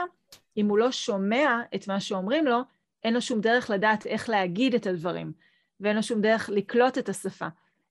אם 0.57 0.69
הוא 0.69 0.79
לא 0.79 0.93
שומע 0.93 1.61
את 1.75 1.89
מה 1.89 2.01
שאומרים 2.01 2.47
לו, 2.47 2.61
אין 3.05 3.15
לו 3.15 3.23
שום 3.23 3.41
דרך 3.41 3.71
לדעת 3.71 4.07
איך 4.07 4.29
להגיד 4.29 4.75
את 4.75 4.87
הדברים, 4.87 5.33
ואין 5.81 5.97
לו 5.97 6.03
שום 6.03 6.21
דרך 6.21 6.51
לקלוט 6.53 6.99
את 6.99 7.09
השפה. 7.09 7.47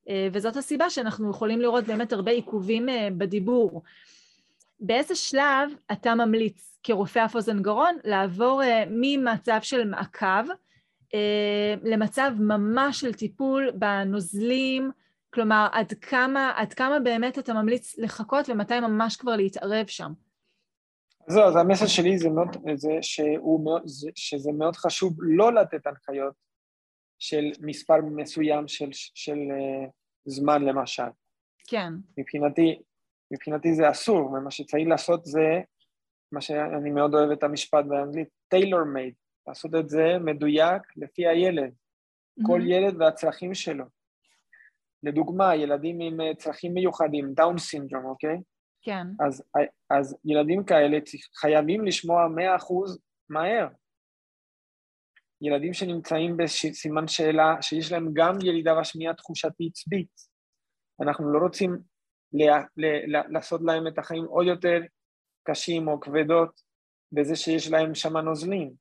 אה, 0.09 0.27
וזאת 0.33 0.55
הסיבה 0.55 0.89
שאנחנו 0.89 1.29
יכולים 1.29 1.61
לראות 1.61 1.83
באמת 1.83 2.13
הרבה 2.13 2.31
עיכובים 2.31 2.89
אה, 2.89 3.07
בדיבור. 3.17 3.83
באיזה 4.79 5.15
שלב 5.15 5.71
אתה 5.91 6.15
ממליץ 6.15 6.79
כרופא 6.83 7.25
אף 7.25 7.35
אוזן 7.35 7.61
גרון 7.61 7.97
לעבור 8.03 8.63
אה, 8.63 8.83
ממצב 8.89 9.59
של 9.61 9.87
מעקב 9.87 10.45
למצב 11.83 12.31
ממש 12.39 12.99
של 12.99 13.13
טיפול 13.13 13.71
בנוזלים, 13.71 14.91
כלומר 15.33 15.67
עד 15.71 15.93
כמה, 15.93 16.51
עד 16.55 16.73
כמה 16.73 16.99
באמת 16.99 17.39
אתה 17.39 17.53
ממליץ 17.53 17.95
לחכות 17.97 18.49
ומתי 18.49 18.79
ממש 18.79 19.15
כבר 19.15 19.35
להתערב 19.35 19.87
שם? 19.87 20.13
זהו, 21.27 21.43
אז 21.43 21.55
המסר 21.55 21.87
שלי 21.87 22.17
זה, 22.17 22.29
מאוד, 22.29 22.57
זה, 22.75 22.91
שהוא 23.01 23.63
מאוד, 23.63 23.81
זה, 23.85 24.09
שזה 24.15 24.51
מאוד 24.51 24.75
חשוב 24.75 25.13
לא 25.19 25.53
לתת 25.53 25.87
הנחיות 25.87 26.33
של 27.19 27.51
מספר 27.61 27.95
מסוים 28.01 28.67
של, 28.67 28.89
של 28.93 29.37
uh, 29.37 29.89
זמן 30.25 30.65
למשל. 30.65 31.03
כן. 31.67 31.93
מבחינתי, 32.17 32.81
מבחינתי 33.31 33.73
זה 33.73 33.89
אסור, 33.91 34.31
ומה 34.31 34.51
שצריך 34.51 34.87
לעשות 34.87 35.25
זה, 35.25 35.61
מה 36.31 36.41
שאני 36.41 36.89
מאוד 36.89 37.13
אוהב 37.13 37.31
את 37.31 37.43
המשפט 37.43 37.85
באנגלית, 37.85 38.27
טיילור 38.47 38.83
מייד, 38.83 39.13
לעשות 39.47 39.75
את 39.75 39.89
זה 39.89 40.17
מדויק 40.19 40.81
לפי 40.97 41.27
הילד, 41.27 41.71
mm-hmm. 41.71 42.47
כל 42.47 42.61
ילד 42.65 43.01
והצרכים 43.01 43.53
שלו. 43.53 43.85
לדוגמה, 45.03 45.55
ילדים 45.55 45.99
עם 45.99 46.21
אה, 46.21 46.35
צרכים 46.35 46.73
מיוחדים, 46.73 47.33
דאון 47.33 47.57
סינדרום, 47.57 48.05
אוקיי? 48.05 48.37
כן. 48.81 49.07
אז, 49.27 49.43
אז 49.89 50.17
ילדים 50.25 50.63
כאלה 50.63 50.97
חייבים 51.35 51.85
לשמוע 51.85 52.27
מאה 52.27 52.55
אחוז 52.55 52.99
מהר. 53.29 53.67
ילדים 55.41 55.73
שנמצאים 55.73 56.37
בסימן 56.37 57.07
שאלה, 57.07 57.61
שיש 57.61 57.91
להם 57.91 58.09
גם 58.13 58.37
ירידה 58.43 58.71
בשמיעה 58.79 59.13
תחושתית 59.13 59.71
עצבית. 59.71 60.31
אנחנו 61.01 61.33
לא 61.33 61.39
רוצים 61.39 61.77
לה, 62.33 62.63
לה, 63.07 63.21
לעשות 63.29 63.61
להם 63.61 63.87
את 63.87 63.97
החיים 63.97 64.25
עוד 64.25 64.47
יותר 64.47 64.79
קשים 65.43 65.87
או 65.87 65.99
כבדות 65.99 66.61
בזה 67.11 67.35
שיש 67.35 67.71
להם 67.71 67.95
שם 67.95 68.17
נוזלים. 68.17 68.73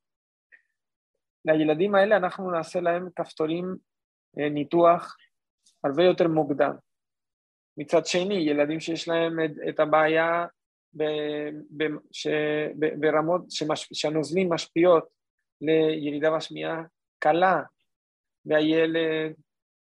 לילדים 1.44 1.94
האלה 1.94 2.16
אנחנו 2.16 2.50
נעשה 2.50 2.80
להם 2.80 3.08
כפתורים 3.16 3.76
אה, 4.38 4.48
ניתוח 4.48 5.16
הרבה 5.84 6.04
יותר 6.04 6.28
מוקדם. 6.28 6.74
מצד 7.76 8.06
שני, 8.06 8.34
ילדים 8.34 8.80
שיש 8.80 9.08
להם 9.08 9.44
את, 9.44 9.50
את 9.68 9.80
הבעיה 9.80 10.46
ב, 10.96 11.04
ב, 11.76 11.84
ש, 12.12 12.26
ב, 12.78 12.86
ברמות 13.00 13.50
שמש, 13.50 13.88
שהנוזלים 13.92 14.52
משפיעות 14.52 15.08
לירידה 15.60 16.36
בשמיעה 16.36 16.82
קלה, 17.18 17.62
והילד 18.46 18.96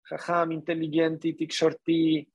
חכם, 0.09 0.51
אינטליגנטי, 0.51 1.33
תקשורתי, 1.33 2.25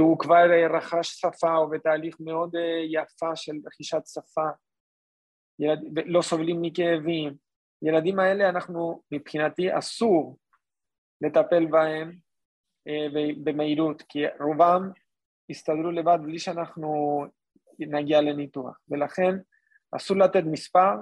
הוא 0.00 0.18
כבר 0.18 0.46
רכש 0.70 1.08
שפה, 1.08 1.56
או 1.56 1.70
בתהליך 1.70 2.16
מאוד 2.20 2.54
יפה 2.88 3.36
של 3.36 3.52
רכישת 3.66 4.06
שפה, 4.06 4.48
ילד, 5.58 5.80
לא 6.06 6.22
סובלים 6.22 6.62
מכאבים. 6.62 7.34
ילדים 7.82 8.18
האלה 8.18 8.48
אנחנו, 8.48 9.02
מבחינתי, 9.10 9.78
אסור 9.78 10.38
לטפל 11.20 11.66
בהם 11.66 12.08
אה, 12.08 12.14
במהירות, 13.44 14.02
כי 14.02 14.18
רובם 14.40 14.90
יסתדרו 15.48 15.90
לבד 15.90 16.18
בלי 16.22 16.38
שאנחנו 16.38 17.24
נגיע 17.78 18.20
לניתוח, 18.20 18.78
ולכן 18.88 19.34
אסור 19.96 20.16
לתת 20.16 20.42
מספר, 20.46 20.94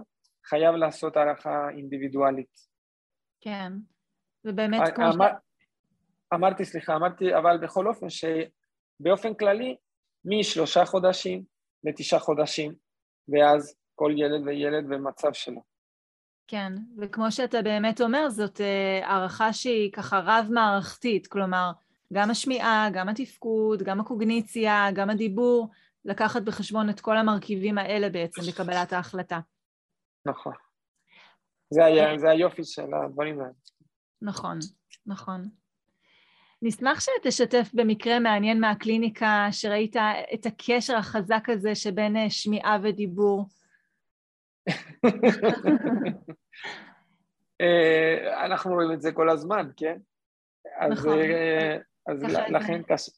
חייב 0.47 0.75
לעשות 0.75 1.16
הערכה 1.16 1.68
אינדיבידואלית. 1.77 2.73
כן, 3.40 3.73
ובאמת 4.45 4.81
אה, 4.81 4.90
כמו 4.90 5.05
אמר. 5.14 5.31
אמרתי, 6.35 6.64
סליחה, 6.64 6.97
אמרתי, 6.97 7.37
אבל 7.37 7.59
בכל 7.59 7.88
אופן 7.88 8.07
שבאופן 8.11 9.35
כללי, 9.35 9.77
משלושה 10.25 10.85
חודשים 10.85 11.45
לתשעה 11.85 12.21
חודשים, 12.21 12.75
ואז 13.29 13.77
כל 13.94 14.13
ילד 14.17 14.46
וילד 14.46 14.85
במצב 14.88 15.33
שלו. 15.33 15.71
כן, 16.49 16.73
וכמו 16.99 17.33
שאתה 17.33 17.63
באמת 17.63 18.01
אומר, 18.01 18.31
זאת 18.31 18.61
אה, 18.61 19.01
הערכה 19.09 19.53
שהיא 19.53 19.93
ככה 19.93 20.21
רב-מערכתית, 20.25 21.27
כלומר, 21.27 21.71
גם 22.13 22.31
השמיעה, 22.31 22.88
גם 22.93 23.09
התפקוד, 23.09 23.83
גם 23.83 24.01
הקוגניציה, 24.01 24.88
גם 24.95 25.11
הדיבור, 25.11 25.69
לקחת 26.05 26.43
בחשבון 26.43 26.90
את 26.90 27.01
כל 27.01 27.17
המרכיבים 27.17 27.79
האלה 27.79 28.09
בעצם 28.09 28.43
בקבלת 28.49 28.93
ההחלטה. 28.93 29.40
נכון. 30.27 30.53
זה, 31.71 31.85
היה, 31.85 32.19
זה 32.19 32.31
היופי 32.31 32.65
של 32.65 32.95
הדברים 32.95 33.40
האלה. 33.40 33.53
נכון, 34.23 34.59
נכון. 35.07 35.49
נשמח 36.63 37.01
שתשתף 37.01 37.71
במקרה 37.75 38.19
מעניין 38.19 38.61
מהקליניקה, 38.61 39.49
שראית 39.51 39.97
את 40.35 40.47
הקשר 40.47 40.97
החזק 40.97 41.49
הזה 41.49 41.75
שבין 41.75 42.17
אה, 42.17 42.31
שמיעה 42.31 42.79
ודיבור. 42.83 43.49
אה, 47.60 48.44
אנחנו 48.44 48.75
רואים 48.75 48.92
את 48.92 49.02
זה 49.02 49.13
כל 49.13 49.31
הזמן, 49.31 49.71
כן? 49.77 49.98
אז, 50.81 50.92
נכון. 50.92 51.19
אה, 51.19 51.77
אז 52.06 52.23
לכן 52.48 52.83
קשה, 52.83 53.13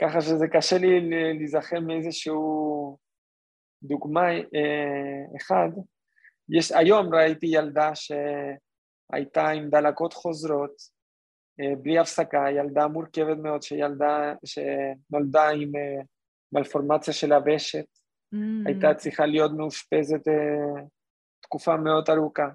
ככה 0.00 0.20
שזה 0.20 0.48
קשה 0.48 0.78
לי 0.78 1.10
להיזכר 1.38 1.80
מאיזשהו 1.80 2.98
דוגמה 3.82 4.30
אה, 4.30 5.36
אחד. 5.36 5.68
יש, 6.48 6.72
היום 6.72 7.14
ראיתי 7.14 7.46
ילדה 7.46 7.90
שהייתה 7.94 9.48
עם 9.48 9.70
דלקות 9.70 10.12
חוזרות, 10.12 11.02
בלי 11.82 11.98
הפסקה, 11.98 12.44
ילדה 12.50 12.88
מורכבת 12.88 13.36
מאוד, 13.42 13.62
שילדה, 13.62 14.34
שנולדה 14.44 15.48
עם 15.48 15.72
מלפורמציה 16.52 17.14
של 17.14 17.32
הוושת, 17.32 17.84
mm. 18.34 18.36
הייתה 18.66 18.94
צריכה 18.94 19.26
להיות 19.26 19.52
מאושפזת 19.56 20.28
אה, 20.28 20.82
תקופה 21.40 21.76
מאוד 21.76 22.10
ארוכה. 22.10 22.48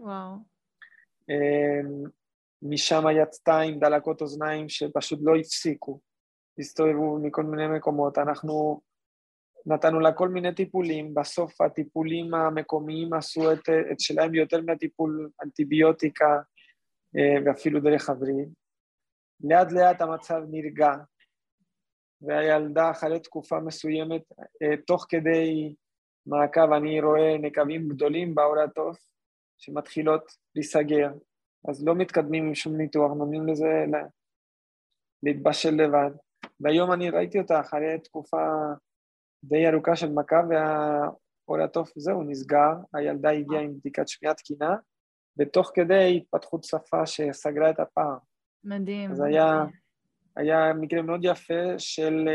וואו. 0.00 0.36
משם 2.62 3.02
יצאה 3.22 3.60
עם 3.60 3.78
דלקות 3.78 4.20
אוזניים 4.20 4.68
שפשוט 4.68 5.18
לא 5.22 5.36
הפסיקו, 5.36 6.00
הסתובבו 6.58 7.18
מכל 7.22 7.42
מיני 7.42 7.76
מקומות. 7.76 8.18
אנחנו 8.18 8.80
נתנו 9.66 10.00
לה 10.00 10.12
כל 10.12 10.28
מיני 10.28 10.54
טיפולים, 10.54 11.14
בסוף 11.14 11.60
הטיפולים 11.60 12.34
המקומיים 12.34 13.12
עשו 13.12 13.52
את, 13.52 13.68
את 13.92 14.00
שלהם 14.00 14.34
יותר 14.34 14.62
מהטיפול 14.62 15.30
אנטיביוטיקה 15.44 16.40
ואפילו 17.44 17.80
דרך 17.80 18.08
הווריד. 18.10 18.48
לאט 19.44 19.72
לאט 19.72 20.00
המצב 20.00 20.42
נרגע, 20.50 20.90
והילדה 22.22 22.90
אחרי 22.90 23.20
תקופה 23.20 23.60
מסוימת, 23.60 24.22
תוך 24.86 25.06
כדי 25.08 25.74
מעקב 26.26 26.72
אני 26.72 27.00
רואה 27.00 27.38
נקבים 27.38 27.88
גדולים 27.88 28.34
בעור 28.34 28.60
התוף 28.60 28.98
שמתחילות 29.58 30.32
להיסגר, 30.54 31.10
אז 31.68 31.86
לא 31.86 31.94
מתקדמים 31.94 32.46
עם 32.46 32.54
שום 32.54 32.76
ניתוח, 32.76 33.12
נותנים 33.12 33.46
לזה 33.48 33.84
להתבשל 35.22 35.74
לבד. 35.74 36.10
והיום 36.60 36.92
אני 36.92 37.10
ראיתי 37.10 37.38
אותה 37.38 37.60
אחרי 37.60 37.98
תקופה 38.04 38.46
די 39.44 39.68
ארוכה 39.68 39.96
של 39.96 40.12
מכה 40.12 40.40
והעור 40.50 41.64
התוף 41.64 41.92
זהו, 41.96 42.22
נסגר, 42.22 42.72
הילדה 42.94 43.30
הגיעה 43.30 43.62
עם 43.62 43.78
בדיקת 43.78 44.08
שמיעה 44.08 44.34
תקינה, 44.34 44.76
ותוך 45.38 45.70
כדי 45.74 46.16
התפתחות 46.16 46.64
שפה 46.64 47.06
שסגרה 47.06 47.70
את 47.70 47.80
הפער. 47.80 48.16
מדהים. 48.64 49.10
אז 49.10 49.20
היה, 49.20 49.64
היה 50.38 50.72
מקרה 50.80 51.02
מאוד 51.02 51.20
יפה 51.22 51.78
של, 51.78 52.28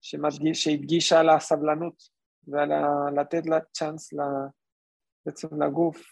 שמדגיש, 0.00 0.64
שהדגישה 0.64 1.20
על 1.20 1.28
הסבלנות 1.28 2.02
ועל 2.48 2.72
ה, 2.72 3.10
לתת 3.16 3.46
לה 3.46 3.60
צ'אנס 3.72 4.12
לה, 4.12 4.24
בעצם 5.26 5.62
לגוף 5.62 6.02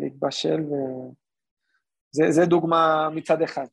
להתבשל, 0.00 0.60
וזה 2.16 2.44
דוגמה 2.46 3.08
מצד 3.14 3.42
אחד. 3.42 3.66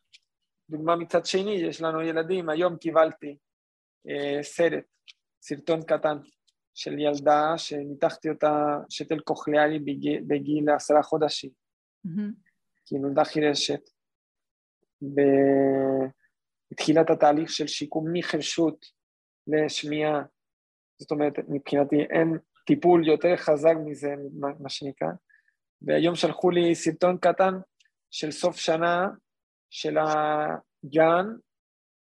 דוגמה 0.70 0.96
מצד 0.96 1.26
שני, 1.26 1.52
יש 1.52 1.82
לנו 1.82 2.02
ילדים, 2.02 2.50
היום 2.50 2.78
קיבלתי 2.78 3.38
אה, 4.10 4.44
סרט, 4.44 4.84
סרטון 5.42 5.84
קטן 5.84 6.18
של 6.74 7.00
ילדה 7.00 7.54
שניתחתי 7.58 8.30
אותה 8.30 8.78
שתל 8.90 9.20
קוכליאלי 9.20 9.80
בגיל, 9.80 10.24
בגיל 10.28 10.70
עשרה 10.70 11.04
חודשים, 11.04 11.50
mm-hmm. 12.08 12.32
כי 12.86 12.96
היא 12.96 13.02
נולדה 13.02 13.24
חירשת, 13.24 13.82
והתחילה 15.02 16.21
את 17.02 17.10
התהליך 17.10 17.50
של 17.50 17.68
שיקום 17.68 18.06
מחרשות 18.14 18.86
לשמיעה, 19.48 20.22
זאת 20.98 21.12
אומרת, 21.12 21.34
מבחינתי 21.50 21.96
אין 21.96 22.38
טיפול 22.66 23.08
יותר 23.08 23.36
חזק 23.38 23.74
מזה, 23.86 24.16
מה 24.60 24.70
שנקרא, 24.70 25.08
והיום 25.82 26.16
שלחו 26.16 26.52
לי 26.52 26.76
סרטון 26.76 27.18
קטן 27.18 27.54
של 28.12 28.32
סוף 28.32 28.56
שנה 28.56 29.08
של 29.70 29.98
הגן, 29.98 31.26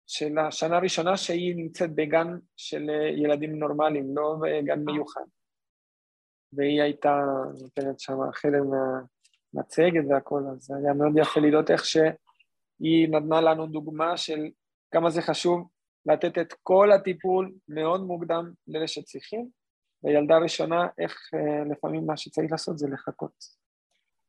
של 0.07 0.39
השנה 0.39 0.77
הראשונה 0.77 1.17
שהיא 1.17 1.57
נמצאת 1.57 1.95
בגן 1.95 2.27
של 2.57 2.91
ילדים 3.17 3.59
נורמליים, 3.59 4.17
לא 4.17 4.37
בגן 4.43 4.79
מיוחד. 4.85 5.25
והיא 6.53 6.83
הייתה 6.83 7.21
נותנת 7.63 8.01
שם 8.01 8.19
חלק 8.33 8.61
מהמצגת 9.53 10.05
והכל, 10.11 10.43
אז 10.53 10.71
היה 10.71 10.93
מאוד 10.93 11.13
יפה 11.19 11.41
לראות 11.41 11.71
איך 11.71 11.85
שהיא 12.79 13.09
נתנה 13.09 13.41
לנו 13.41 13.67
דוגמה 13.67 14.17
של 14.17 14.41
כמה 14.91 15.11
זה 15.11 15.23
חשוב 15.23 15.69
לתת 16.07 16.39
את 16.39 16.55
כל 16.63 16.93
הטיפול 16.93 17.53
מאוד 17.69 18.05
מוקדם 18.05 18.53
לאלה 18.69 18.89
שצריכים, 18.89 19.49
וילדה 20.05 20.39
ראשונה, 20.39 20.87
איך 20.99 21.31
אה, 21.35 21.65
לפעמים 21.73 22.07
מה 22.07 22.17
שצריך 22.17 22.53
לעשות 22.53 22.79
זה 22.79 22.87
לחכות. 22.93 23.45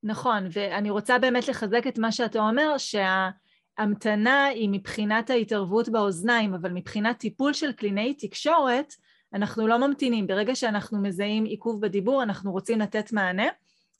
נכון, 0.03 0.47
ואני 0.51 0.89
רוצה 0.89 1.19
באמת 1.19 1.47
לחזק 1.47 1.87
את 1.87 1.97
מה 1.97 2.11
שאתה 2.11 2.39
אומר, 2.39 2.75
שההמתנה 2.77 4.45
היא 4.45 4.69
מבחינת 4.71 5.29
ההתערבות 5.29 5.89
באוזניים, 5.89 6.53
אבל 6.53 6.71
מבחינת 6.71 7.17
טיפול 7.17 7.53
של 7.53 7.71
קלינאי 7.71 8.13
תקשורת, 8.13 8.93
אנחנו 9.33 9.67
לא 9.67 9.87
ממתינים. 9.87 10.27
ברגע 10.27 10.55
שאנחנו 10.55 11.01
מזהים 11.01 11.43
עיכוב 11.45 11.81
בדיבור, 11.81 12.23
אנחנו 12.23 12.51
רוצים 12.51 12.79
לתת 12.79 13.11
מענה, 13.11 13.47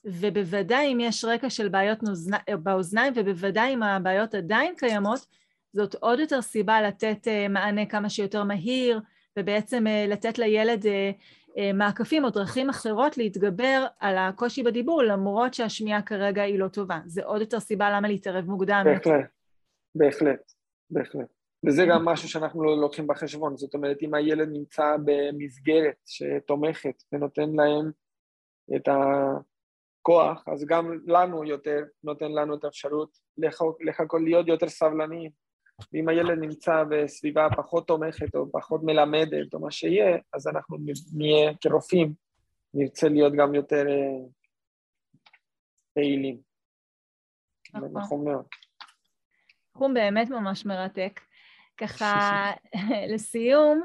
ובוודאי 0.08 0.94
אם 0.94 1.00
יש 1.00 1.26
רקע 1.26 1.50
של 1.50 1.70
בעיות 1.70 2.04
נוזנ... 2.04 2.38
באוזניים, 2.64 3.14
ובוודאי 3.16 3.74
אם 3.74 3.84
הבעיות 3.84 4.36
עדיין 4.36 4.76
קיימות, 4.78 5.26
זאת 5.74 5.96
עוד 5.96 6.20
יותר 6.20 6.42
סיבה 6.42 6.82
לתת 6.82 7.28
אה, 7.28 7.48
מענה 7.48 7.86
כמה 7.86 8.10
שיותר 8.10 8.44
מהיר, 8.44 9.00
ובעצם 9.38 9.88
אה, 9.88 10.06
לתת 10.08 10.38
לילד 10.38 10.86
אה, 10.86 11.12
אה, 11.58 11.74
מעקפים 11.74 12.24
או 12.24 12.30
דרכים 12.30 12.70
אחרות 12.70 13.18
להתגבר 13.18 13.86
על 14.00 14.18
הקושי 14.18 14.64
בדיבור 14.64 15.04
למרות 15.04 15.54
שהשמיעה 15.54 16.02
כרגע 16.02 16.42
היא 16.42 16.60
לא 16.60 16.68
טובה. 16.68 17.00
זה 17.06 17.26
עוד 17.26 17.42
יותר 17.42 17.60
סיבה 17.60 17.90
למה 17.90 18.08
להתערב 18.08 18.46
מוקדם. 18.46 18.84
בהחלט, 18.86 19.30
בהחלט, 19.96 20.52
בהחלט. 20.90 21.28
וזה 21.66 21.86
גם 21.90 22.06
משהו 22.06 22.30
שאנחנו 22.30 22.64
לא 22.64 22.82
לוקחים 22.82 23.08
בחשבון, 23.08 23.58
זאת 23.58 23.74
אומרת 23.74 23.98
אם 24.02 24.14
הילד 24.14 24.50
נמצא 24.52 24.96
במסגרת 25.06 25.98
שתומכת 26.06 27.04
ונותן 27.12 27.50
להם 27.50 27.92
את 28.76 28.88
הכוח, 30.08 30.44
אז 30.48 30.66
גם 30.66 31.00
לנו 31.08 31.44
יותר, 31.46 31.84
נותן 32.04 32.32
לנו 32.32 32.56
את 32.56 32.64
האפשרות 32.64 33.18
לחכות 33.82 34.22
להיות 34.22 34.48
יותר 34.48 34.70
סבלניים. 34.70 35.32
ואם 35.94 36.10
הילד 36.10 36.40
נמצא 36.40 36.84
בסביבה 36.90 37.48
פחות 37.58 37.88
תומכת 37.88 38.36
או 38.36 38.52
פחות 38.52 38.82
מלמדת 38.84 39.54
או 39.54 39.60
מה 39.60 39.72
שיהיה, 39.72 40.18
אז 40.34 40.48
אנחנו 40.48 40.78
נהיה 41.14 41.52
כרופאים, 41.62 42.14
נרצה 42.74 43.10
להיות 43.10 43.34
גם 43.34 43.56
יותר 43.56 43.88
אה, 43.88 44.28
פעילים. 45.94 46.38
נכון. 47.74 47.98
נכון 47.98 48.26
מאוד. 48.26 48.46
תחום 49.74 49.94
באמת 49.94 50.30
ממש 50.30 50.66
מרתק. 50.66 51.20
ככה, 51.78 52.52
לסיום, 53.14 53.82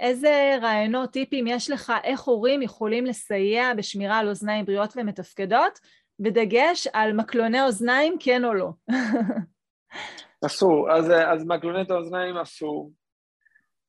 איזה 0.00 0.58
רעיונות, 0.62 1.10
טיפים 1.10 1.46
יש 1.46 1.70
לך, 1.70 1.92
איך 2.04 2.20
הורים 2.20 2.62
יכולים 2.62 3.06
לסייע 3.06 3.74
בשמירה 3.74 4.18
על 4.18 4.28
אוזניים 4.28 4.64
בריאות 4.64 4.94
ומתפקדות, 4.96 5.78
בדגש 6.20 6.86
על 6.92 7.12
מקלוני 7.12 7.62
אוזניים, 7.62 8.16
כן 8.20 8.44
או 8.44 8.54
לא? 8.54 8.70
אסור, 10.46 10.92
אז, 10.92 11.10
אז 11.26 11.44
מקלונת 11.46 11.90
האוזניים 11.90 12.36
אסור. 12.36 12.92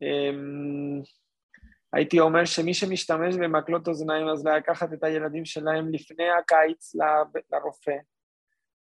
Um, 0.04 1.06
הייתי 1.94 2.20
אומר 2.20 2.46
שמי 2.46 2.74
שמשתמש 2.74 3.36
במקלות 3.36 3.88
אוזניים 3.88 4.28
אז 4.28 4.46
לקחת 4.46 4.94
את 4.94 5.04
הילדים 5.04 5.46
שלהם 5.46 5.90
לפני 5.90 6.30
הקיץ 6.40 6.96
לרופא. 7.52 7.98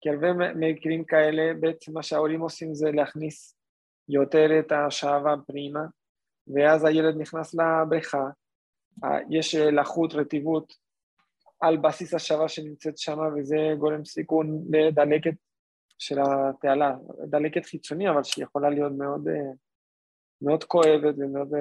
כי 0.02 0.10
הרבה 0.10 0.28
מקרים 0.56 1.06
כאלה, 1.06 1.54
בעצם 1.60 1.94
מה 1.94 2.04
שההורים 2.04 2.42
עושים 2.42 2.74
זה 2.74 2.92
להכניס 2.92 3.58
יותר 4.10 4.60
את 4.60 4.72
השעווה 4.72 5.36
פנימה, 5.48 5.80
ואז 6.56 6.86
הילד 6.86 7.18
נכנס 7.18 7.56
לבריכה, 7.56 8.30
יש 9.30 9.56
לחות, 9.56 10.14
רטיבות 10.14 10.74
על 11.60 11.78
בסיס 11.78 12.14
השעווה 12.14 12.50
שנמצאת 12.50 12.98
שם, 12.98 13.20
וזה 13.36 13.56
גורם 13.80 14.06
סיכון 14.06 14.64
לדלקת 14.70 15.34
של 15.98 16.18
התעלה, 16.22 16.96
דלקת 17.30 17.66
חיצוני, 17.66 18.10
אבל 18.10 18.24
שהיא 18.24 18.44
יכולה 18.44 18.70
להיות 18.70 18.92
מאוד, 18.98 19.28
אה, 19.28 19.52
מאוד 20.42 20.64
כואבת 20.64 21.16
ומאוד, 21.18 21.54
אה, 21.54 21.60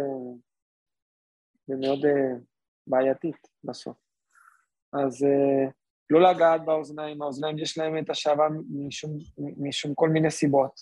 ומאוד 1.68 2.04
אה, 2.04 2.38
בעייתית 2.86 3.48
בסוף. 3.64 3.96
אז 4.92 5.26
לא 6.10 6.20
לגעת 6.20 6.64
באוזניים, 6.64 7.22
האוזניים 7.22 7.58
יש 7.58 7.78
להם 7.78 7.98
את 7.98 8.10
השעווה 8.10 8.48
משום, 8.86 9.10
משום 9.38 9.94
כל 9.94 10.08
מיני 10.08 10.30
סיבות. 10.30 10.80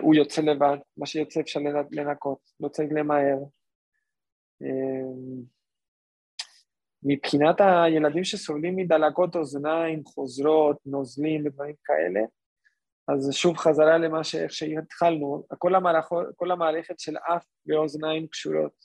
הוא 0.00 0.14
יוצא 0.14 0.42
לבד, 0.42 0.76
מה 0.96 1.06
שיוצא 1.06 1.40
אפשר 1.40 1.60
לנקות, 1.90 2.38
לא 2.60 2.68
צריך 2.68 2.88
למהר. 2.92 3.38
מבחינת 7.02 7.56
הילדים 7.60 8.24
שסובלים 8.24 8.76
מדלקות 8.76 9.36
אוזניים 9.36 10.04
חוזרות, 10.04 10.76
נוזלים 10.86 11.46
ודברים 11.46 11.74
כאלה, 11.84 12.20
אז 13.08 13.32
שוב 13.32 13.56
חזרה 13.56 13.98
למה 13.98 14.24
שאיך 14.24 14.52
שהתחלנו, 14.52 15.46
כל, 15.58 15.74
המערכות, 15.74 16.26
כל 16.36 16.50
המערכת 16.50 16.98
של 16.98 17.16
אף 17.16 17.44
ואוזניים 17.66 18.26
קשורות, 18.26 18.84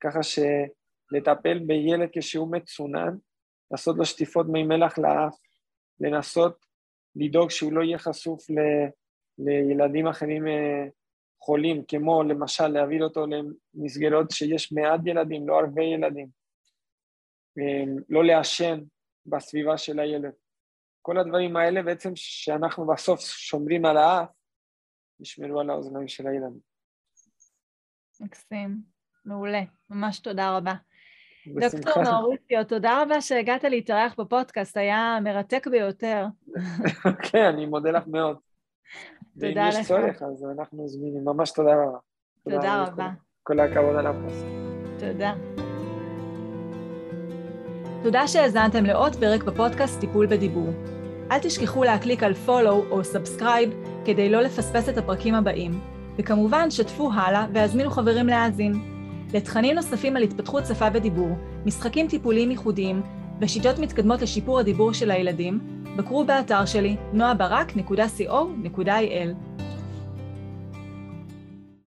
ככה 0.00 0.18
שלטפל 0.22 1.58
בילד 1.58 2.08
כשהוא 2.12 2.52
מצונן, 2.52 3.16
לעשות 3.70 3.96
לו 3.96 4.04
שטיפות 4.04 4.46
מי 4.48 4.62
מלח 4.62 4.98
לאף, 4.98 5.36
לנסות 6.00 6.56
לדאוג 7.16 7.50
שהוא 7.50 7.72
לא 7.72 7.82
יהיה 7.82 7.98
חשוף 7.98 8.50
ל, 8.50 8.54
לילדים 9.38 10.06
אחרים 10.06 10.46
אה, 10.46 10.86
חולים, 11.40 11.82
כמו 11.88 12.22
למשל 12.22 12.68
להעביר 12.68 13.04
אותו 13.04 13.24
למסגרות 13.26 14.30
שיש 14.30 14.72
מעט 14.72 15.00
ילדים, 15.04 15.48
לא 15.48 15.58
הרבה 15.58 15.82
ילדים, 15.82 16.28
אה, 17.58 17.84
לא 18.08 18.24
לעשן 18.24 18.80
בסביבה 19.26 19.78
של 19.78 20.00
הילד. 20.00 20.32
כל 21.02 21.18
הדברים 21.18 21.56
האלה 21.56 21.82
בעצם 21.82 22.10
שאנחנו 22.14 22.86
בסוף 22.86 23.20
שומרים 23.20 23.84
על 23.84 23.96
האף, 23.96 24.28
ישמרו 25.20 25.60
על 25.60 25.70
האוזניים 25.70 26.08
של 26.08 26.26
הילדים. 26.26 26.60
מקסים, 28.20 28.82
מעולה, 29.24 29.62
ממש 29.90 30.18
תודה 30.18 30.56
רבה. 30.56 30.74
דוקטור 31.46 32.02
מאוריציו, 32.02 32.64
תודה 32.64 33.02
רבה 33.02 33.20
שהגעת 33.20 33.64
להתארח 33.64 34.14
בפודקאסט, 34.20 34.76
היה 34.76 35.18
מרתק 35.24 35.66
ביותר. 35.66 36.24
כן, 37.32 37.44
אני 37.54 37.66
מודה 37.66 37.90
לך 37.90 38.06
מאוד. 38.06 38.38
תודה 39.40 39.68
לך. 39.68 39.74
ואם 39.74 39.80
יש 39.80 39.88
צורך, 39.88 40.22
אז 40.22 40.44
אנחנו 40.58 40.88
זמינים. 40.88 41.24
ממש 41.24 41.50
תודה 41.50 41.70
רבה. 41.70 41.98
תודה 42.50 42.84
רבה. 42.84 43.08
כל 43.42 43.60
הכבוד 43.60 43.96
על 43.96 44.06
הפוסט. 44.06 44.44
תודה. 44.98 45.34
תודה 48.02 48.28
שהאזנתם 48.28 48.84
לעוד 48.84 49.16
פרק 49.16 49.42
בפודקאסט 49.42 50.00
טיפול 50.00 50.26
בדיבור. 50.26 50.68
אל 51.30 51.38
תשכחו 51.38 51.84
להקליק 51.84 52.22
על 52.22 52.32
follow 52.46 52.90
או 52.90 53.00
subscribe 53.00 53.74
כדי 54.04 54.30
לא 54.30 54.40
לפספס 54.40 54.88
את 54.88 54.98
הפרקים 54.98 55.34
הבאים, 55.34 55.80
וכמובן 56.18 56.70
שתפו 56.70 57.10
הלאה 57.12 57.46
והזמינו 57.54 57.90
חברים 57.90 58.26
להאזין. 58.26 58.72
לתכנים 59.34 59.74
נוספים 59.74 60.16
על 60.16 60.22
התפתחות 60.22 60.66
שפה 60.66 60.86
ודיבור, 60.92 61.30
משחקים 61.66 62.08
טיפוליים 62.08 62.50
ייחודיים 62.50 63.02
ושיטות 63.40 63.78
מתקדמות 63.78 64.22
לשיפור 64.22 64.58
הדיבור 64.60 64.92
של 64.92 65.10
הילדים, 65.10 65.60
בקרו 65.98 66.24
באתר 66.24 66.64
שלי 66.64 66.96
noabarak.co.il 67.14 69.47